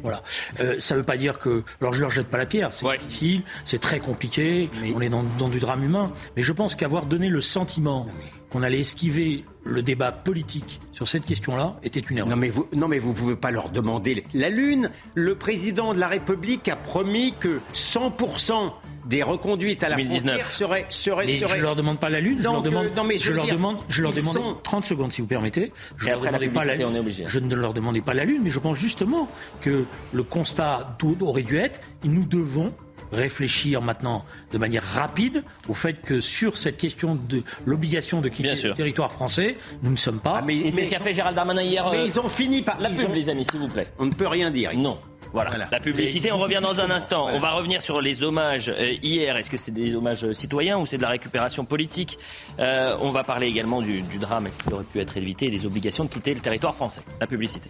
[0.07, 0.23] Voilà.
[0.61, 1.63] Euh, ça ne veut pas dire que.
[1.81, 5.23] Alors je leur jette pas la pierre, c'est difficile, c'est très compliqué, on est dans,
[5.37, 6.13] dans, du drame humain.
[6.37, 8.07] Mais je pense qu'avoir donné le sentiment
[8.49, 12.29] qu'on allait esquiver le débat politique sur cette question-là était une erreur.
[12.29, 14.89] Non mais vous non mais vous pouvez pas leur demander la lune.
[15.15, 18.71] Le président de la République a promis que 100%
[19.05, 20.39] des reconduites à la 2019.
[20.39, 21.57] frontière seraient seraient, mais seraient...
[21.57, 24.01] Je leur demande pas la lune, je leur demande non, mais je, leur demande je
[24.01, 25.71] leur demande 30 secondes si vous permettez.
[25.97, 27.23] Je, leur demandais pas la, on est obligé.
[27.27, 29.29] je ne leur demandais pas la lune mais je pense justement
[29.61, 32.73] que le constat aurait dû être nous devons
[33.11, 38.53] réfléchir maintenant de manière rapide au fait que sur cette question de l'obligation de quitter
[38.63, 40.37] le territoire français, nous ne sommes pas.
[40.39, 41.89] Ah, mais, c'est ce qu'a fait Gérald Darmanin hier.
[41.91, 42.79] Mais euh, ils ont fini par.
[42.79, 43.87] La pub, les amis, s'il vous plaît.
[43.99, 44.71] On ne peut rien dire.
[44.75, 44.99] Non.
[45.33, 45.51] Voilà.
[45.69, 46.31] la publicité.
[46.31, 47.27] On revient dans un instant.
[47.31, 49.35] On va revenir sur les hommages euh, hier.
[49.35, 52.17] Est-ce que c'est des hommages euh, citoyens ou c'est de la récupération politique
[52.57, 55.65] On va parler également du, du drame, est-ce qu'il aurait pu être évité, et des
[55.65, 57.01] obligations de quitter le territoire français.
[57.19, 57.69] La publicité.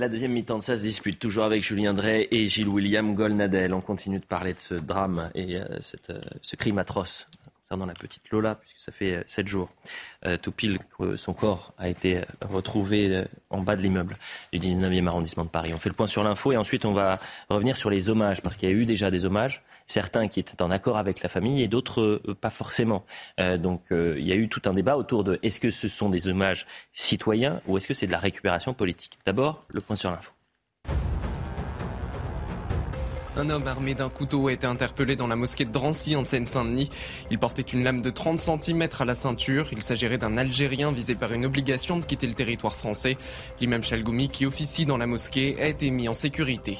[0.00, 3.74] La deuxième mi-temps de ça se dispute toujours avec Julien Drey et Gilles William Golnadel.
[3.74, 5.64] On continue de parler de ce drame et euh,
[6.08, 7.28] euh, ce crime atroce
[7.70, 9.68] concernant la petite Lola, puisque ça fait euh, sept jours
[10.26, 14.16] euh, tout pile que son corps a été retrouvé euh, en bas de l'immeuble
[14.52, 15.70] du 19e arrondissement de Paris.
[15.72, 18.56] On fait le point sur l'info et ensuite on va revenir sur les hommages, parce
[18.56, 21.62] qu'il y a eu déjà des hommages, certains qui étaient en accord avec la famille
[21.62, 23.04] et d'autres pas forcément.
[23.58, 26.28] donc il y a eu tout un débat autour de est-ce que ce sont des
[26.28, 29.18] hommages citoyens ou est-ce que c'est de la récupération politique?
[29.24, 30.32] D'abord, le point sur l'info.
[33.40, 36.90] Un homme armé d'un couteau a été interpellé dans la mosquée de Drancy en Seine-Saint-Denis.
[37.30, 39.68] Il portait une lame de 30 cm à la ceinture.
[39.72, 43.16] Il s'agirait d'un Algérien visé par une obligation de quitter le territoire français.
[43.58, 46.76] L'imam Chalgoumi, qui officie dans la mosquée, a été mis en sécurité.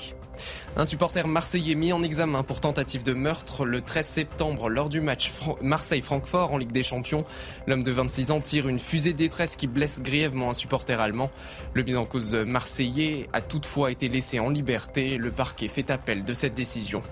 [0.76, 5.00] Un supporter marseillais mis en examen pour tentative de meurtre le 13 septembre lors du
[5.00, 7.24] match Marseille-Francfort en Ligue des Champions.
[7.66, 11.30] L'homme de 26 ans tire une fusée détresse qui blesse grièvement un supporter allemand.
[11.74, 15.16] Le mis en cause marseillais a toutefois été laissé en liberté.
[15.16, 17.02] Le parquet fait appel de cette décision.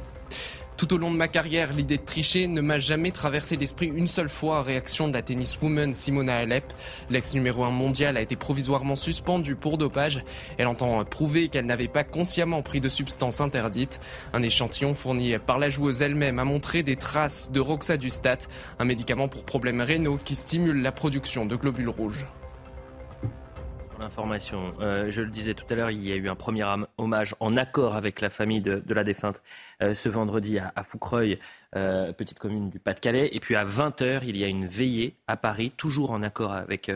[0.79, 4.07] Tout au long de ma carrière, l'idée de tricher ne m'a jamais traversé l'esprit une
[4.07, 6.73] seule fois, réaction de la tenniswoman Simona Alep.
[7.11, 10.23] L'ex numéro 1 mondial a été provisoirement suspendue pour dopage.
[10.57, 13.99] Elle entend prouver qu'elle n'avait pas consciemment pris de substances interdites.
[14.33, 18.39] Un échantillon fourni par la joueuse elle-même a montré des traces de roxadustat,
[18.79, 22.25] un médicament pour problèmes rénaux qui stimule la production de globules rouges
[23.99, 24.75] l'information.
[24.81, 26.65] Euh, je le disais tout à l'heure, il y a eu un premier
[26.97, 29.43] hommage en accord avec la famille de, la défunte
[29.83, 31.39] euh, ce vendredi à, Foucreuil,
[31.77, 33.29] euh, petite commune du Pas-de-Calais.
[33.33, 36.91] Et puis à 20h, il y a une veillée à Paris, toujours en accord avec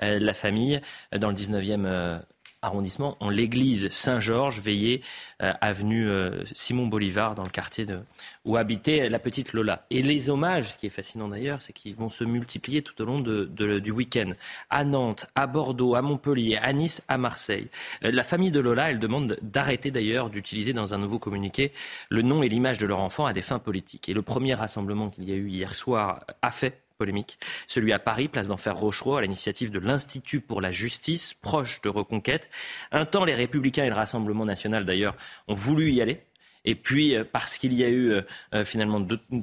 [0.00, 0.80] la famille,
[1.16, 2.20] dans le 19e
[2.66, 5.02] arrondissement, en l'église Saint-Georges, veillée
[5.42, 8.00] euh, avenue euh, Simon Bolivar, dans le quartier de,
[8.44, 9.86] où habitait la petite Lola.
[9.90, 13.04] Et les hommages, ce qui est fascinant d'ailleurs, c'est qu'ils vont se multiplier tout au
[13.04, 14.30] long du week-end.
[14.70, 17.68] À Nantes, à Bordeaux, à Montpellier, à Nice, à Marseille.
[18.04, 21.72] Euh, la famille de Lola, elle demande d'arrêter d'ailleurs d'utiliser dans un nouveau communiqué
[22.10, 24.08] le nom et l'image de leur enfant à des fins politiques.
[24.08, 27.38] Et le premier rassemblement qu'il y a eu hier soir a fait polémique.
[27.66, 31.88] Celui à Paris, place d'Enfer Rochereau, à l'initiative de l'Institut pour la justice, proche de
[31.88, 32.48] Reconquête.
[32.92, 35.16] Un temps, les Républicains et le Rassemblement national, d'ailleurs,
[35.48, 36.20] ont voulu y aller.
[36.66, 39.00] Et puis, euh, parce qu'il y a eu euh, euh, finalement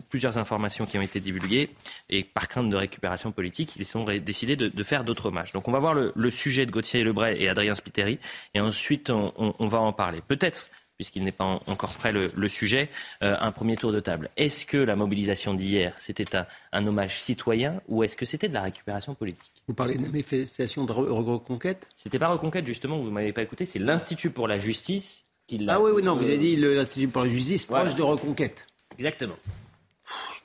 [0.09, 1.69] plusieurs informations qui ont été divulguées,
[2.09, 5.53] et par crainte de récupération politique, ils ont décidé de, faire d'autres hommages.
[5.53, 8.19] Donc on va voir le, sujet de Gauthier Lebray et Adrien Spiteri,
[8.53, 10.19] et ensuite on va en parler.
[10.27, 12.89] Peut-être puisqu'il n'est pas encore prêt le, sujet,
[13.23, 14.29] euh, un premier tour de table.
[14.37, 16.35] Est-ce que la mobilisation d'hier, c'était
[16.71, 19.63] un, hommage citoyen ou est-ce que c'était de la récupération politique?
[19.67, 21.89] Vous parlez de manifestation de reconquête?
[21.95, 25.57] C'était pas reconquête, justement, vous ne m'avez pas écouté, c'est l'Institut pour la justice qui
[25.57, 25.75] l'a.
[25.75, 28.67] Ah oui, oui, non, vous avez dit l'Institut pour la justice proche de reconquête.
[28.93, 29.35] Exactement.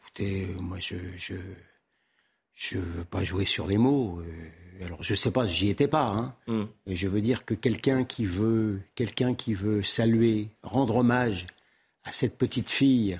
[0.00, 0.96] écoutez, moi, je
[2.58, 4.20] je ne veux pas jouer sur les mots.
[4.20, 4.24] Euh,
[4.84, 6.06] alors je sais pas, j'y étais pas.
[6.06, 6.34] Hein.
[6.46, 6.64] Mm.
[6.86, 11.46] je veux dire que quelqu'un qui veut, quelqu'un qui veut saluer, rendre hommage
[12.04, 13.18] à cette petite fille,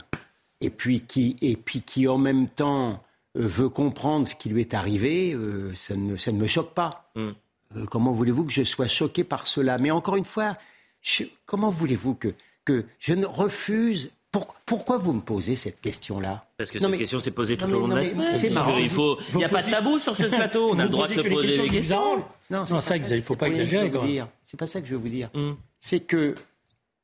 [0.60, 3.02] et puis qui, et puis qui en même temps
[3.36, 6.74] euh, veut comprendre ce qui lui est arrivé, euh, ça, ne, ça ne me choque
[6.74, 7.10] pas.
[7.14, 7.28] Mm.
[7.76, 9.78] Euh, comment voulez-vous que je sois choqué par cela?
[9.78, 10.56] Mais encore une fois,
[11.46, 16.44] comment voulez-vous que, que je ne refuse pourquoi vous me posez cette question-là?
[16.56, 18.32] Parce que cette question s'est posée tout au long de la semaine.
[18.32, 18.76] C'est marrant.
[18.76, 20.70] Il n'y a pas de tabou sur ce plateau.
[20.72, 22.24] On a le droit de se poser des questions.
[22.50, 23.90] Non, c'est ça, il ne faut pas exagérer.
[24.42, 25.30] C'est pas ça que je veux vous dire.
[25.34, 25.56] Hum.
[25.80, 26.34] C'est que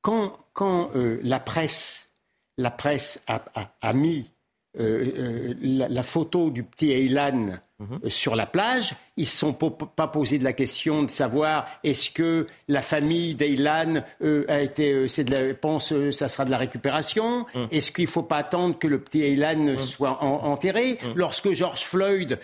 [0.03, 2.11] quand, quand euh, la presse,
[2.59, 4.31] la presse a, mis
[4.79, 7.59] euh, euh, la, photo du petit Aylan
[8.05, 8.95] euh, sur la plage.
[9.17, 13.35] Ils ne se sont pas posé de la question de savoir est-ce que la famille
[13.35, 17.47] d'Aylan euh, a été, euh, c'est de la, pense, ça sera de la récupération.
[17.55, 17.65] Mmh.
[17.71, 19.79] Est-ce qu'il ne faut pas attendre que le petit Aylan mmh.
[19.79, 20.99] soit enterré.
[21.15, 22.39] Lorsque George Floyd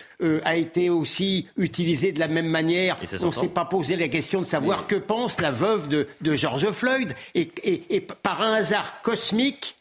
[0.45, 4.41] a été aussi utilisé de la même manière, on ne s'est pas posé la question
[4.41, 7.15] de savoir que pense la veuve de, George Floyd.
[7.35, 9.77] Et, et par un hasard cosmique,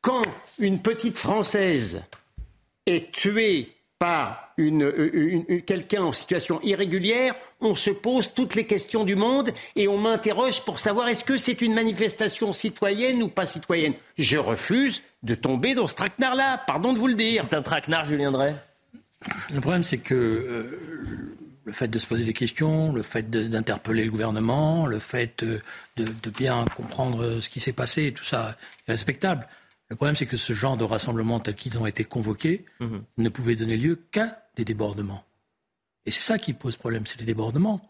[0.00, 0.22] quand
[0.58, 2.02] une petite Française
[2.86, 9.16] est tuée par une, quelqu'un en situation irrégulière, on se pose toutes les questions du
[9.16, 13.94] monde et on m'interroge pour savoir est-ce que c'est une manifestation citoyenne ou pas citoyenne.
[14.16, 17.44] Je refuse de tomber dans ce traquenard-là, pardon de vous le dire.
[17.48, 18.54] C'est un traquenard, Julien Drey
[19.52, 24.04] Le problème, c'est que euh, le fait de se poser des questions, le fait d'interpeller
[24.04, 25.60] le gouvernement, le fait de,
[25.96, 28.56] de, bien comprendre ce qui s'est passé, tout ça
[28.86, 29.46] est respectable.
[29.90, 33.02] Le problème, c'est que ce genre de rassemblement tel qu'ils ont été convoqués mhm.
[33.16, 35.24] ne pouvait donner lieu qu'à des débordements.
[36.04, 37.80] Et c'est ça qui pose problème, c'est les débordements.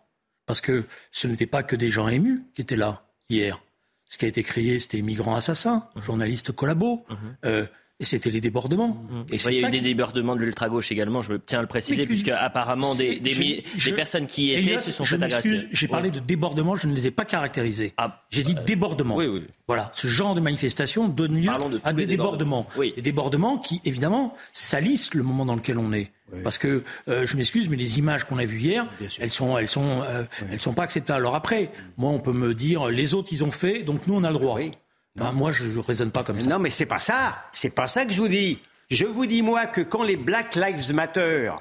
[0.46, 3.60] Parce que ce n'était pas que des gens émus qui étaient là hier.
[4.06, 6.02] Ce qui a été crié, c'était migrants assassins, mhm.
[6.02, 7.36] journalistes collabos, mhm.
[7.44, 7.66] euh,
[8.00, 8.88] et c'était les débordements.
[8.88, 9.32] Mmh.
[9.32, 12.06] Et il y a eu des débordements de l'ultra-gauche également, je tiens à le préciser,
[12.06, 15.66] puisque apparemment des, des, personnes qui y étaient se sont fait agresser.
[15.72, 17.94] J'ai parlé de débordements, je ne les ai pas caractérisés.
[17.96, 19.16] Ah, J'ai dit euh, débordements.
[19.16, 19.42] Oui, oui.
[19.66, 21.50] Voilà, ce genre de manifestation donne lieu
[21.84, 22.68] à des débordements.
[22.78, 26.12] Des débordements qui, évidemment, salissent le moment dans lequel on est.
[26.44, 28.86] Parce que euh, je m'excuse, mais les images qu'on a vues hier,
[29.18, 31.20] elles sont, elles sont, euh, elles sont pas acceptables.
[31.20, 34.24] Alors après, moi, on peut me dire les autres ils ont fait, donc nous on
[34.24, 34.60] a le droit.
[35.18, 36.48] Ben, moi, je ne raisonne pas comme ça.
[36.48, 37.44] Non, mais c'est pas ça.
[37.52, 38.58] C'est pas ça que je vous dis.
[38.90, 41.52] Je vous dis, moi, que quand les Black Lives Matter,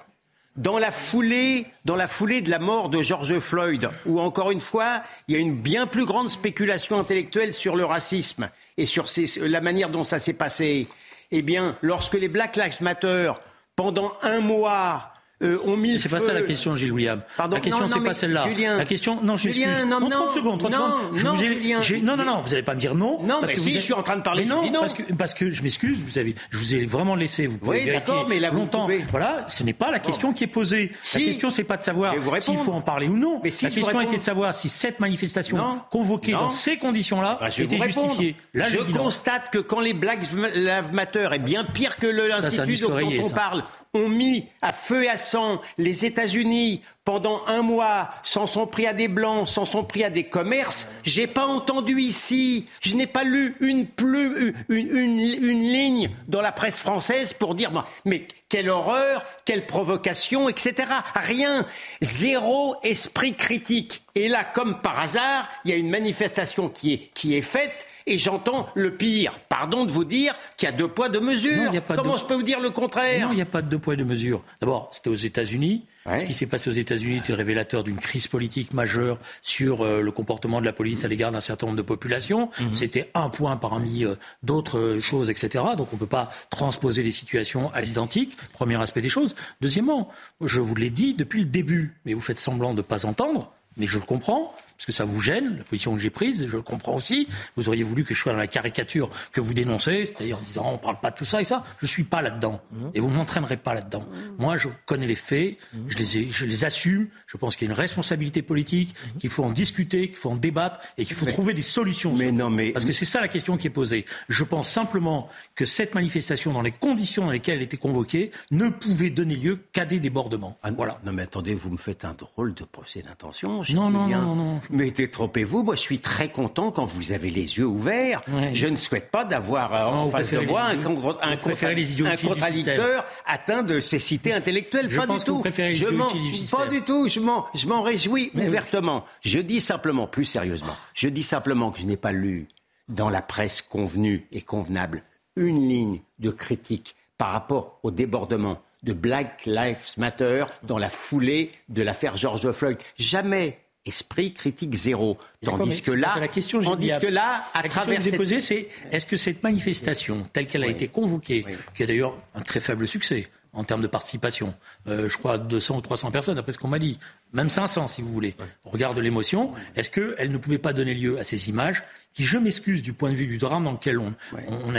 [0.55, 4.59] dans la foulée, dans la foulée de la mort de George Floyd, où encore une
[4.59, 9.05] fois, il y a une bien plus grande spéculation intellectuelle sur le racisme et sur
[9.41, 10.87] la manière dont ça s'est passé,
[11.31, 13.33] eh bien, lorsque les Black Lives Matter,
[13.75, 17.21] pendant un mois, euh, ont mis C'est pas ça la question, Gilles William.
[17.37, 18.47] Pardon, la question, c'est pas celle-là.
[18.77, 21.23] La question, non, je Julien, non, non, 30 secondes, 30 non, secondes.
[21.23, 23.21] non, Julien, non, non, non, vous n'allez pas me dire non.
[23.23, 24.45] Non, parce que si, je suis en train de parler.
[24.45, 27.57] non, parce que, parce que je m'excuse, vous avez, je vous ai vraiment laissé, vous
[27.57, 28.87] pouvez oui, d'accord, mais là, longtemps.
[29.11, 30.91] Voilà, ce n'est pas la question qui est posée.
[31.13, 33.39] La question, c'est pas de savoir s'il faut en parler ou non.
[33.43, 35.57] Mais la question était de savoir si cette manifestation
[35.91, 38.35] convoquée dans ces conditions-là bah, était justifiée.
[38.53, 40.21] Je constate que quand les Black
[40.55, 45.09] Lives Matter est bien pire que l'institut dont on parle, ont mis à feu et
[45.09, 49.85] à sang les États-Unis pendant un mois, s'en sont pris à des blancs, s'en sont
[49.85, 50.89] pris à des commerces.
[51.05, 56.51] J'ai pas entendu ici, je n'ai pas lu une, plus, une, une, ligne dans la
[56.51, 57.71] presse française pour dire
[58.03, 60.73] mais quelle horreur, quelle provocation, etc.
[61.15, 61.65] Rien,
[62.01, 64.01] zéro esprit critique.
[64.15, 67.87] Et là, comme par hasard, il y a une manifestation qui est, qui est faite
[68.05, 69.39] et j'entends le pire.
[69.47, 71.71] Pardon de vous dire qu'il y a deux poids, deux mesures.
[71.95, 73.27] Comment je peux vous dire le contraire?
[73.27, 74.43] Non, il n'y a pas de deux poids, deux mesures.
[74.59, 75.85] D'abord, c'était aux États-Unis.
[76.19, 80.11] Ce qui s'est passé aux États-Unis était révélateur d'une crise politique majeure sur euh, le
[80.11, 82.49] comportement de la police à l'égard d'un certain nombre de populations.
[82.59, 82.75] Mhm.
[82.75, 85.63] C'était un point parmi euh, d'autres choses, etc.
[85.75, 88.37] Donc on ne peut pas transposer les situations à l'identique.
[88.53, 89.35] Premier aspect des choses.
[89.61, 90.09] Deuxièmement,
[90.41, 93.51] je vous l'ai dit depuis le début, mais vous faites semblant de ne pas entendre,
[93.75, 96.55] mais je le comprends parce que ça vous gêne, la position que j'ai prise, je
[96.55, 97.27] le comprends aussi.
[97.55, 100.71] Vous auriez voulu que je sois dans la caricature que vous dénoncez, c'est-à-dire en disant
[100.71, 101.63] on parle pas de tout ça et ça.
[101.81, 102.61] Je suis pas là-dedans.
[102.71, 102.89] Mmh.
[102.93, 104.01] Et vous m'entraînerez pas là-dedans.
[104.01, 104.41] Mmh.
[104.41, 105.77] Moi, je connais les faits, mmh.
[105.87, 107.07] je, les je les assume.
[107.25, 110.35] Je pense qu'il y a une responsabilité politique, qu'il faut en discuter, qu'il faut en
[110.35, 112.15] débattre et qu'il faut trouver des solutions.
[112.15, 112.69] Mais non, mais...
[112.69, 114.05] Parce que c'est ça la question qui est posée.
[114.29, 118.69] Je pense simplement que cette manifestation, dans les conditions dans lesquelles elle était convoquée, ne
[118.69, 120.59] pouvait donner lieu qu'à des débordements.
[120.61, 120.99] Ah, voilà.
[121.03, 123.63] Non mais attendez, vous me faites un drôle de procès d'intention.
[123.69, 127.29] Non, non, non, non, non, mais détrompez-vous, moi je suis très content quand vous avez
[127.29, 128.21] les yeux ouverts.
[128.53, 133.63] Je ne souhaite pas d'avoir euh, en face de moi un, un, un, contradicteur atteint
[133.63, 134.87] de cécité intellectuelle.
[134.89, 135.43] Je pas du tout.
[135.45, 137.07] Je pas du tout.
[137.07, 139.05] Je m'en, je m'en réjouis ouvertement.
[139.21, 142.47] Je dis simplement, plus sérieusement, je dis simplement que je n'ai pas lu
[142.89, 145.03] dans la presse convenue et convenable
[145.35, 151.51] une ligne de critique par rapport au débordement de Black Lives Matter dans la foulée
[151.69, 152.77] de l'affaire George Floyd.
[152.97, 155.17] Jamais esprit critique zéro.
[155.43, 159.05] Tandis que là, la question, tandis que là, à la travers question que c'est est-ce
[159.05, 161.45] que cette manifestation, telle qu'elle a été convoquée,
[161.75, 164.53] qui a d'ailleurs un très faible succès en termes de participation,
[164.87, 166.99] euh, je crois 200 ou 300 personnes, d'après ce qu'on m'a dit,
[167.33, 170.93] même 500 si vous voulez, au regard de l'émotion, est-ce qu'elle ne pouvait pas donner
[170.93, 173.99] lieu à ces images qui, je m'excuse du point de vue du drame dans lequel
[173.99, 174.13] on,
[174.47, 174.75] on,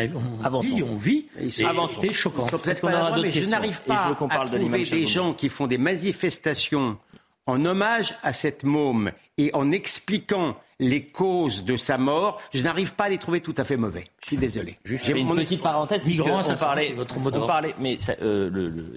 [0.52, 2.46] on, vit, on vit, c'était choquant.
[2.46, 6.98] je n'arrive pas à trouver des gens qui font des manifestations
[7.48, 12.94] en hommage à cette môme et en expliquant les causes de sa mort, je n'arrive
[12.94, 14.04] pas à les trouver tout à fait mauvais.
[14.22, 14.78] Je suis désolé.
[14.84, 18.92] Juste une petite parenthèse, puisque on parlait, votre on parlait, mais euh, le, le,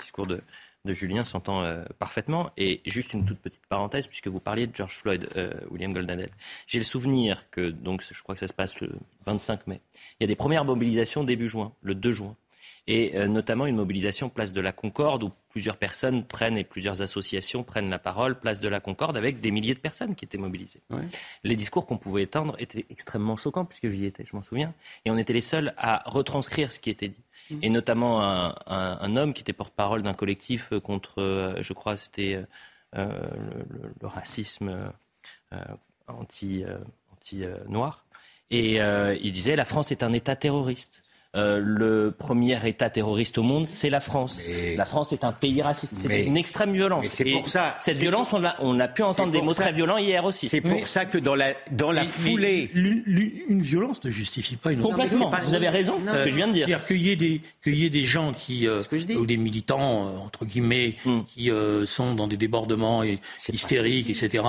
[0.00, 0.42] discours de,
[0.84, 2.50] de Julien s'entend euh, parfaitement.
[2.56, 6.30] Et juste une toute petite parenthèse, puisque vous parliez de George Floyd, euh, William Goldenhead.
[6.66, 8.90] J'ai le souvenir que, donc, je crois que ça se passe le
[9.26, 9.80] 25 mai.
[10.18, 12.36] Il y a des premières mobilisations début juin, le 2 juin
[12.88, 17.02] et euh, notamment une mobilisation place de la Concorde où plusieurs personnes prennent et plusieurs
[17.02, 20.38] associations prennent la parole place de la Concorde avec des milliers de personnes qui étaient
[20.38, 20.82] mobilisées.
[21.42, 24.72] Les discours qu'on pouvait étendre étaient extrêmement choquants puisque j'y étais, je m'en souviens,
[25.04, 27.24] et on était les seuls à retranscrire ce qui était dit.
[27.50, 27.58] Mmh.
[27.62, 32.40] Et notamment un, homme qui était porte-parole d'un collectif contre, euh, je crois, c'était
[32.96, 33.08] euh,
[34.00, 34.92] le, racisme
[36.06, 36.64] anti,
[37.12, 38.04] anti noir.
[38.50, 41.02] Et il disait la France est un État terroriste.
[41.36, 44.46] Euh, le premier État terroriste au monde, c'est la France.
[44.76, 45.96] La France est un pays raciste.
[45.96, 47.06] C'est une extrême violence.
[47.08, 47.76] C'est pour ça.
[47.80, 50.48] Cette violence, on a, on a pu entendre des mots très violents hier aussi.
[50.48, 52.70] C'est pour ça que dans la, dans la foulée.
[52.74, 55.30] une violence ne justifie pas une Complètement.
[55.46, 56.84] Vous avez raison, c'est ce que je viens de dire.
[56.84, 58.82] qu'il y, ait des, qu'il y ait des gens qui, euh,
[59.18, 61.20] ou des militants, euh, entre guillemets, hmm.
[61.26, 61.50] qui
[61.86, 63.20] sont dans des débordements et,
[63.52, 64.44] hystériques, etc.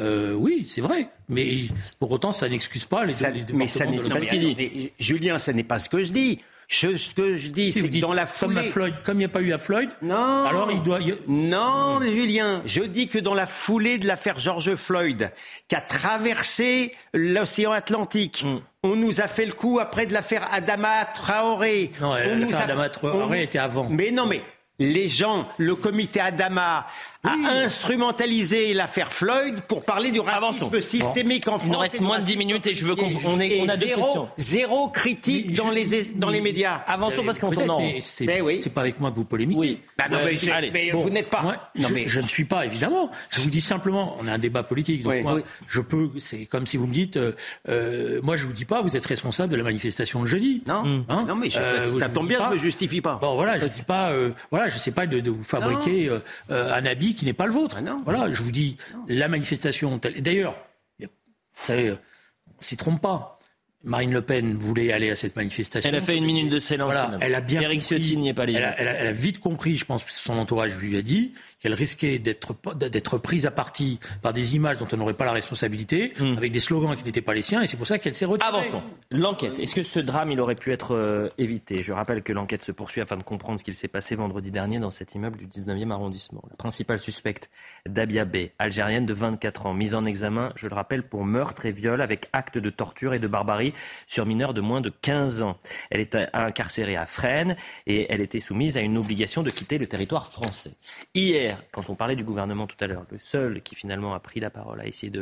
[0.00, 1.08] oui, c'est vrai.
[1.28, 1.68] Mais
[1.98, 4.92] pour autant, ça n'excuse pas les, ça, mais ça n'est pas ce qu'il dit.
[4.98, 6.40] Julien, ça n'est pas ce que je dis.
[6.68, 8.70] ce que je dis, c'est que dans la foulée...
[9.04, 11.00] Comme, il n'y a pas eu à Floyd, non, alors il doit...
[11.26, 15.32] Non, Julien, je dis que dans la foulée de l'affaire George Floyd,
[15.68, 18.60] qui a traversé l'océan Atlantique, hmm.
[18.84, 21.90] on nous a fait le coup après de l'affaire Adama Traoré.
[22.00, 23.88] Non, l'affaire Adama Traoré était avant.
[23.90, 24.42] Mais non, mais
[24.78, 26.86] les gens, le comité Adama
[27.26, 31.62] a instrumentalisé l'affaire Floyd pour parler du racisme systémique en France.
[31.66, 34.02] Il nous reste moins de 10 minutes et je veux qu'on on, on a zéro,
[34.02, 34.28] questions.
[34.36, 36.82] Zéro critique dans les, dans les médias.
[36.86, 38.60] Avançons parce qu'on tourne en C'est oui.
[38.74, 39.58] pas avec moi que vous polémiquez.
[39.58, 39.80] Oui.
[39.98, 41.42] Bah non, mais, je, mais vous n'êtes pas.
[41.42, 42.06] Moi, non, mais...
[42.06, 43.10] je, ne suis pas, évidemment.
[43.30, 45.02] Je vous dis simplement, on a un débat politique.
[45.02, 47.32] Donc moi, je peux, c'est comme si vous me dites, euh,
[47.68, 50.62] euh, moi je vous dis pas, vous êtes responsable de la manifestation de jeudi.
[50.66, 53.18] Non, hein non mais euh, ça, tombe bien, je me justifie pas.
[53.20, 56.10] Bon voilà, je dis pas, euh, voilà, je sais pas de, de vous fabriquer
[56.50, 57.78] un habit qui n'est pas le vôtre.
[57.84, 58.76] Ah voilà, je vous dis,
[59.08, 59.98] la manifestation.
[60.18, 60.54] D'ailleurs,
[61.00, 61.08] vous
[61.54, 61.92] savez,
[62.58, 63.35] on s'y trompe pas.
[63.86, 65.88] Marine Le Pen voulait aller à cette manifestation.
[65.88, 66.92] Elle a fait une minute de silence.
[66.92, 68.54] Voilà, elle a bien Eric Ciotti n'y est pas allé.
[68.54, 71.72] Elle a, elle, a, vite compris, je pense, que son entourage lui a dit qu'elle
[71.72, 76.12] risquait d'être d'être prise à partie par des images dont elle n'aurait pas la responsabilité,
[76.18, 76.36] hmm.
[76.36, 78.48] avec des slogans qui n'étaient pas les siens, et c'est pour ça qu'elle s'est retirée.
[78.48, 78.82] Avançons.
[79.10, 79.58] L'enquête.
[79.58, 81.82] Est-ce que ce drame, il aurait pu être euh, évité?
[81.82, 84.80] Je rappelle que l'enquête se poursuit afin de comprendre ce qu'il s'est passé vendredi dernier
[84.80, 86.42] dans cet immeuble du 19e arrondissement.
[86.50, 87.50] La principale suspecte,
[87.86, 91.72] Dabia B, algérienne de 24 ans, mise en examen, je le rappelle, pour meurtre et
[91.72, 93.72] viol avec acte de torture et de barbarie
[94.06, 95.58] sur mineurs de moins de 15 ans.
[95.90, 97.56] Elle était incarcérée à Fresnes
[97.86, 100.72] et elle était soumise à une obligation de quitter le territoire français.
[101.14, 104.40] Hier, quand on parlait du gouvernement tout à l'heure, le seul qui finalement a pris
[104.40, 105.12] la parole, a essayé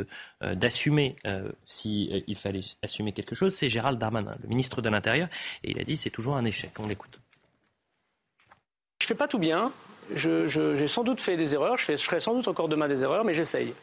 [0.43, 4.81] euh, d'assumer euh, s'il si, euh, fallait assumer quelque chose, c'est Gérald Darmanin, le ministre
[4.81, 5.27] de l'Intérieur.
[5.63, 6.71] Et il a dit c'est toujours un échec.
[6.79, 7.19] On l'écoute.
[9.01, 9.71] Je fais pas tout bien.
[10.13, 11.77] j'ai sans doute fait des erreurs.
[11.77, 13.73] Je, fais, je ferai sans doute encore demain des erreurs, mais j'essaye.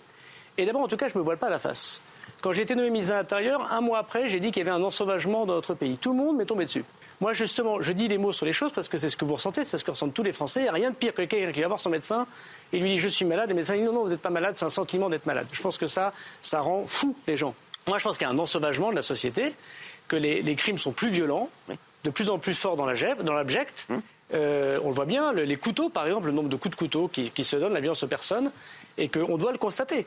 [0.59, 2.03] Et d'abord, en tout cas, je me voile pas la face.
[2.43, 4.77] Quand j'ai été nommé ministre de l'Intérieur, un mois après, j'ai dit qu'il y avait
[4.77, 5.97] un ensauvagement dans notre pays.
[5.97, 6.85] Tout le monde m'est tombé dessus.
[7.21, 9.35] Moi, justement, je dis les mots sur les choses parce que c'est ce que vous
[9.35, 10.59] ressentez, c'est ce que ressentent tous les Français.
[10.59, 12.27] Il n'y a rien de pire que quelqu'un qui va voir son médecin
[12.73, 13.49] et lui dit Je suis malade.
[13.49, 15.47] Et le médecin dit Non, non, vous n'êtes pas malade, c'est un sentiment d'être malade.
[15.53, 16.13] Je pense que ça,
[16.43, 17.55] ça rend fou les gens.
[17.87, 19.55] Moi, je pense qu'il y a un ensauvagement de la société,
[20.09, 21.49] que les, crimes sont plus violents,
[22.03, 23.87] de plus en plus forts dans l'abject.
[23.89, 24.03] Hum.
[24.35, 27.09] Euh, on le voit bien, les couteaux, par exemple, le nombre de coups de couteau
[27.09, 28.51] qui, se donnent, la violence aux personnes,
[28.97, 30.07] et qu'on doit le constater.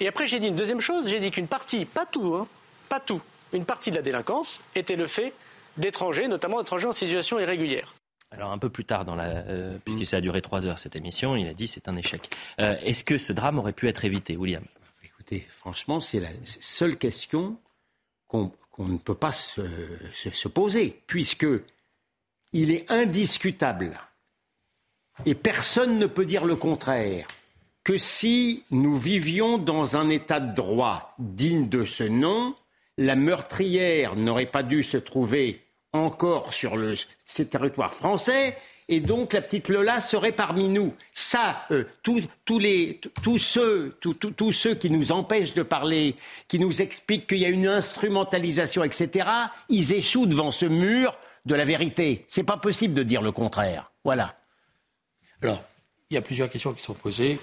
[0.00, 2.46] Et après, j'ai dit une deuxième chose, j'ai dit qu'une partie, pas tout, hein,
[2.88, 3.22] pas tout,
[3.52, 5.32] une partie de la délinquance était le fait
[5.76, 7.94] d'étrangers, notamment d'étrangers en situation irrégulière.
[8.30, 10.96] Alors un peu plus tard, dans la, euh, puisque ça a duré trois heures cette
[10.96, 12.28] émission, il a dit c'est un échec.
[12.60, 14.64] Euh, est-ce que ce drame aurait pu être évité, William?
[15.02, 17.56] Écoutez, franchement, c'est la seule question
[18.26, 19.62] qu'on ne peut pas se,
[20.12, 21.46] se, poser, puisque
[22.52, 23.92] il est indiscutable,
[25.26, 27.26] et personne ne peut dire le contraire,
[27.84, 32.54] que si nous vivions dans un état de droit digne de ce nom,
[32.98, 36.94] la meurtrière n'aurait pas dû se trouver encore sur le,
[37.24, 38.56] ces territoires français,
[38.90, 40.94] et donc la petite Lola serait parmi nous.
[41.12, 47.38] Ça, euh, tous ceux, tous ceux qui nous empêchent de parler, qui nous expliquent qu'il
[47.38, 49.28] y a une instrumentalisation, etc.,
[49.68, 51.18] ils échouent devant ce mur
[51.48, 52.24] de la vérité.
[52.28, 53.90] C'est pas possible de dire le contraire.
[54.04, 54.36] Voilà.
[55.42, 55.64] Alors,
[56.10, 57.40] il y a plusieurs questions qui sont posées,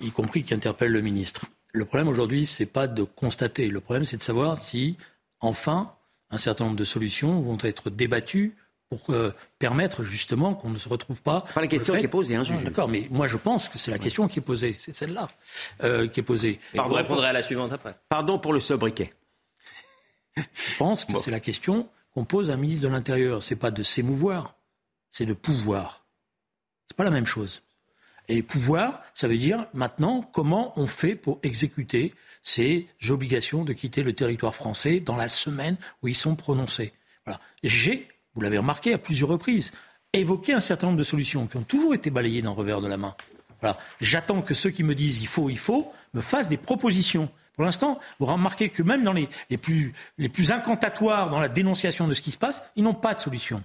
[0.00, 1.46] y compris qui interpellent le ministre.
[1.72, 3.68] Le problème aujourd'hui, c'est pas de constater.
[3.68, 4.96] Le problème, c'est de savoir si,
[5.40, 5.94] enfin,
[6.30, 8.56] un certain nombre de solutions vont être débattues
[8.88, 11.42] pour euh, permettre justement qu'on ne se retrouve pas.
[11.54, 12.64] Pas la question qui est posée, hein, juge.
[12.64, 15.28] D'accord, mais moi je pense que c'est la question qui est posée, c'est celle-là
[15.84, 16.58] euh, qui est posée.
[16.74, 17.94] Pardon, vous répondrez à la suivante après.
[18.08, 19.12] Pardon pour le sobriquet.
[20.36, 21.86] Je pense que c'est la question
[22.18, 23.44] qu'on pose à un ministre de l'Intérieur.
[23.44, 24.56] C'est pas de s'émouvoir,
[25.12, 26.04] c'est de pouvoir.
[26.88, 27.62] C'est pas la même chose.
[28.26, 32.12] Et pouvoir, ça veut dire maintenant comment on fait pour exécuter
[32.42, 36.92] ces obligations de quitter le territoire français dans la semaine où ils sont prononcés.
[37.24, 37.40] Voilà.
[37.62, 39.70] J'ai, vous l'avez remarqué à plusieurs reprises,
[40.12, 42.96] évoqué un certain nombre de solutions qui ont toujours été balayées le revers de la
[42.96, 43.14] main.
[43.60, 43.78] Voilà.
[44.00, 47.30] J'attends que ceux qui me disent il faut, il faut, me fassent des propositions.
[47.58, 51.48] Pour l'instant, vous remarquez que même dans les, les, plus, les plus incantatoires dans la
[51.48, 53.64] dénonciation de ce qui se passe, ils n'ont pas de solution.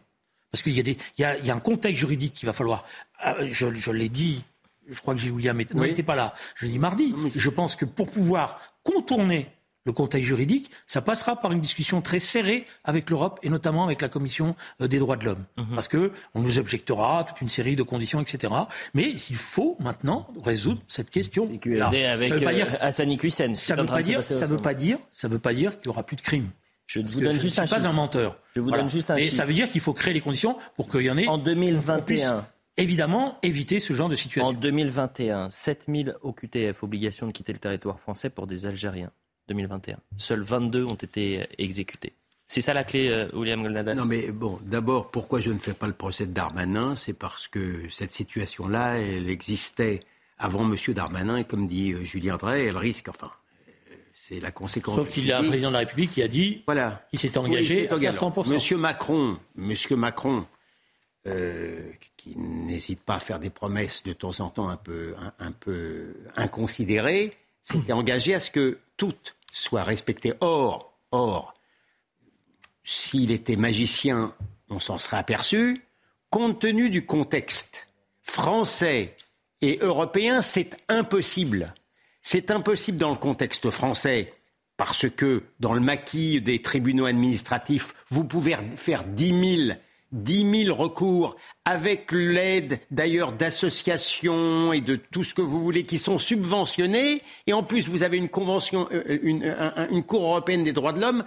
[0.52, 2.48] Parce qu'il y, a des, il y, a, il y a un contexte juridique qu'il
[2.48, 2.86] va falloir.
[3.28, 4.44] euh, Je, je l'ai dit,
[4.90, 5.90] je crois que j'ai William Oui.
[5.90, 6.34] n'était pas là.
[6.56, 7.14] Je l'ai dit mardi.
[7.36, 9.48] Je pense que pour pouvoir contourner
[9.86, 14.02] le contexte juridique, ça passera par une discussion très serrée avec l'Europe et notamment avec
[14.02, 15.44] la Commission euh, des droits de l'homme.
[15.76, 18.54] Parce que on nous objectera toute une série de conditions, etc.
[18.94, 21.46] Mais il faut maintenant résoudre cette question.
[21.48, 21.90] Avec ça
[22.36, 23.56] veut pas euh, dire, Hassani Kuisen.
[23.56, 26.04] ça veut pas dire, ça veut pas dire, ça veut pas dire qu'il y aura
[26.04, 26.50] plus de crimes.
[26.86, 27.90] Je vous donne je juste ne un suis pas chiffre.
[27.90, 28.38] un menteur.
[28.56, 28.84] Je vous Voilà.
[28.84, 29.36] donne juste un Mais chiffre.
[29.38, 31.28] ça veut dire qu'il faut créer les conditions pour qu'il y en ait.
[31.28, 32.46] En qu'on puisse 2021.
[32.78, 34.50] évidemment éviter ce genre de situation.
[34.50, 39.12] En 2021, 7000 OQTF, obligation de quitter le territoire français pour des Algériens.
[39.48, 39.98] 2021.
[40.18, 42.14] Seuls 22 ont été exécutés.
[42.46, 45.74] C'est ça la clé, euh, William Golnadel Non, mais bon, d'abord, pourquoi je ne fais
[45.74, 46.94] pas le procès de Darmanin?
[46.96, 50.02] C'est parce que cette situation-là, elle existait
[50.38, 50.76] avant M.
[50.94, 53.32] Darmanin, et comme dit euh, Julien Drey, elle risque, enfin,
[53.70, 54.96] euh, c'est la conséquence.
[54.96, 57.06] Sauf qu'il y a un président de la République qui a dit voilà.
[57.10, 58.30] qu'il s'était Oui, engagé c'est à faire engagant.
[58.44, 58.50] 100%.
[58.54, 60.46] Monsieur Macron, Monsieur Macron,
[61.26, 61.80] euh,
[62.18, 65.52] qui n'hésite pas à faire des promesses de temps en temps un peu, un, un
[65.54, 70.34] peu inconsidérées, s'était engagé à ce que toutes soient respectées.
[70.42, 71.54] Or, or,
[72.84, 74.34] s'il était magicien,
[74.70, 75.86] on s'en serait aperçu.
[76.30, 77.88] Compte tenu du contexte
[78.24, 79.16] français
[79.62, 81.74] et européen, c'est impossible.
[82.22, 84.34] C'est impossible dans le contexte français
[84.78, 89.80] parce que dans le maquis des tribunaux administratifs, vous pouvez faire 10 000,
[90.14, 91.36] 10 000 recours
[91.66, 97.22] avec l'aide d'ailleurs d'associations et de tout ce que vous voulez qui sont subventionnés.
[97.48, 100.94] Et en plus, vous avez une convention, euh, une, un- une Cour européenne des droits
[100.94, 101.24] de l'homme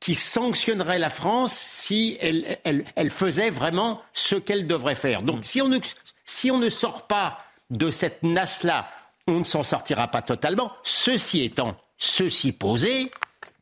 [0.00, 5.22] qui sanctionnerait la France si elle, elle, elle faisait vraiment ce qu'elle devrait faire.
[5.22, 5.78] Donc si on ne,
[6.24, 7.38] si on ne sort pas
[7.70, 8.88] de cette nasse-là,
[9.26, 10.72] on ne s'en sortira pas totalement.
[10.82, 13.10] Ceci étant, ceci posé,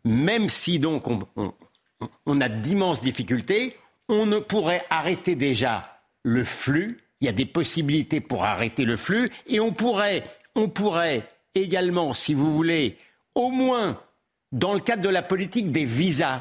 [0.05, 1.53] même si donc on, on-
[2.27, 3.77] on a d'immenses difficultés,
[4.09, 6.99] on ne pourrait arrêter déjà le flux.
[7.21, 11.23] Il y a des possibilités pour arrêter le flux et on pourrait, on pourrait
[11.55, 12.97] également, si vous voulez,
[13.35, 14.01] au moins
[14.53, 16.41] dans le cadre de la politique des visas.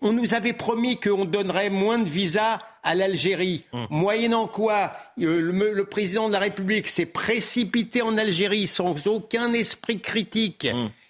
[0.00, 5.72] On nous avait promis qu'on donnerait moins de visas à l'Algérie, moyennant quoi euh, le,
[5.72, 10.66] le président de la République s'est précipité en Algérie sans aucun esprit critique.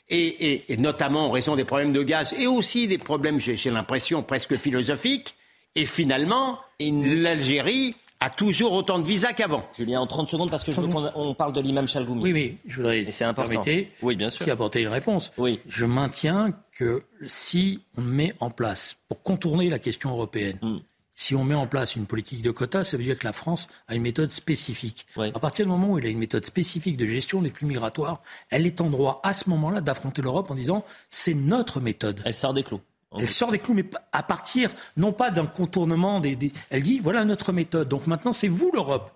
[0.09, 3.71] Et, et- et notamment en raison des problèmes de gaz et aussi des problèmes, j'ai
[3.71, 5.35] l'impression, presque philosophiques.
[5.77, 9.69] Et finalement, l'Algérie a toujours autant de visas qu'avant.
[9.77, 12.23] Julien, en 30 secondes, parce que je veux qu'on on parle de l'imam Chalgoumi.
[12.23, 13.51] Oui, mais je voudrais, Et c'est important.
[13.51, 14.49] permettez, Oui, bien sûr.
[14.51, 15.33] apporter une réponse.
[15.37, 15.61] Oui.
[15.67, 20.79] Je maintiens que si on met en place, pour contourner la question européenne, Mm.
[21.15, 23.69] si on met en place une politique de quotas, ça veut dire que la France
[23.89, 25.07] a une méthode spécifique.
[25.17, 25.31] Oui.
[25.35, 28.23] À partir du moment où elle a une méthode spécifique de gestion des flux migratoires,
[28.49, 32.23] elle est en droit à ce moment-là d'affronter l'Europe en disant c'est notre méthode.
[32.25, 32.81] Elle sort des clous.
[33.19, 36.99] Elle sort des clous, mais à partir, non pas d'un contournement des, des- Elle dit,
[36.99, 37.89] voilà notre méthode.
[37.89, 39.13] Donc maintenant, c'est vous, l'Europe,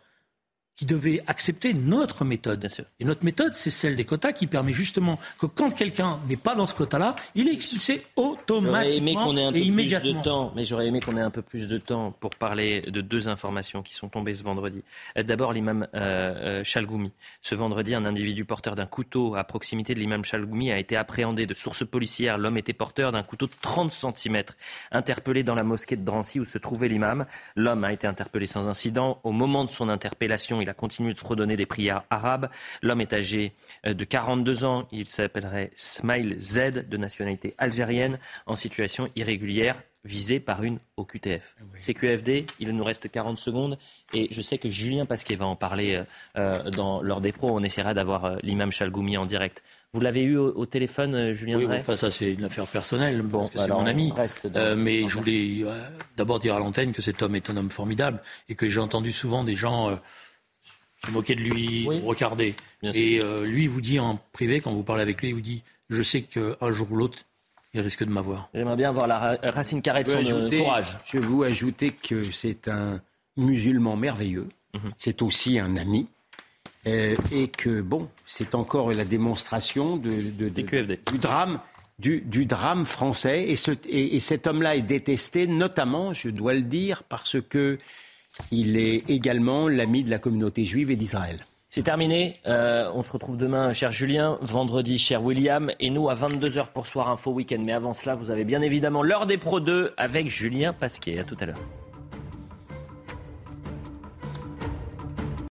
[0.78, 2.68] qui devez accepter notre méthode.
[3.00, 6.54] Et notre méthode, c'est celle des quotas qui permet justement que quand quelqu'un n'est pas
[6.54, 9.68] dans ce quota-là, il est expulsé J'aurais aimé automatiquement qu'on ait un peu et plus
[9.70, 10.12] immédiatement.
[10.12, 13.00] de temps, mais j'aurais aimé qu'on ait un peu plus de temps pour parler de
[13.00, 14.84] deux informations qui sont tombées ce vendredi.
[15.16, 17.10] Euh, D'abord, l'imam euh, euh, Chalgoumi.
[17.42, 21.46] Ce vendredi, un individu porteur d'un couteau à proximité de l'imam Chalgoumi a été appréhendé
[21.46, 22.38] de sources policières.
[22.38, 24.44] L'homme était porteur d'un couteau de 30 cm,
[24.92, 27.26] interpellé dans la mosquée de Drancy où se trouvait l'imam.
[27.56, 29.18] L'homme a été interpellé sans incident.
[29.24, 32.48] Au moment de son interpellation, il a continué de fredonner des prières arabes.
[32.82, 33.52] L'homme est âgé
[33.86, 34.88] euh, de 42 ans.
[34.92, 41.56] Il s'appellerait Smail Z, de nationalité algérienne, en situation irrégulière, visé par une OQTF.
[41.80, 43.78] CQFD, il nous reste 40 secondes.
[44.14, 46.04] Et je sais que Julien Pasquet va en parler euh,
[46.36, 47.50] euh, dans, lors des pros.
[47.56, 49.62] On essaiera d'avoir euh, l'imam Chalgoumi en direct.
[49.94, 53.22] Vous l'avez eu au, au téléphone, euh, Julien Oui, enfin, ça c'est une affaire personnelle,
[53.22, 54.12] Bon, c'est mon ami.
[54.44, 55.64] dans- mais je voulais
[56.16, 59.12] d'abord dire à l'antenne que cet homme est un homme formidable et que j'ai entendu
[59.12, 59.98] souvent des gens
[61.04, 62.00] se moquer de lui, Oui.
[62.04, 62.54] regarder.
[62.82, 65.34] Bien et euh, lui, il vous dit en privé, quand vous parlez avec lui, il
[65.34, 67.18] vous dit Je sais qu'un jour ou l'autre,
[67.74, 68.48] il risque de m'avoir.
[68.54, 70.96] J'aimerais bien voir la ra- racine carrée de son euh, ajouter- courage.
[71.06, 73.00] Je vais vous ajouter que c'est un
[73.36, 74.48] musulman merveilleux.
[74.74, 74.90] Mhm.
[74.98, 76.06] C'est aussi un ami.
[76.86, 81.00] Euh, et que, bon, c'est encore la démonstration de, de- de- CQFD.
[81.12, 81.60] du drame.
[81.98, 86.54] Du, du drame français et, ce- et- et cet homme-là est détesté, notamment, je dois
[86.54, 87.76] le dire, parce que
[88.50, 91.44] Il est également l'ami de la communauté juive et d'Israël.
[91.70, 92.36] C'est terminé.
[92.46, 96.86] Euh, on se retrouve demain, cher Julien, vendredi, cher William, et nous à 22h pour
[96.86, 97.60] Soir Info Week-end.
[97.60, 101.18] Mais avant cela, vous avez bien évidemment l'heure des Pro 2 avec Julien Pasquet.
[101.18, 101.58] À tout à l'heure.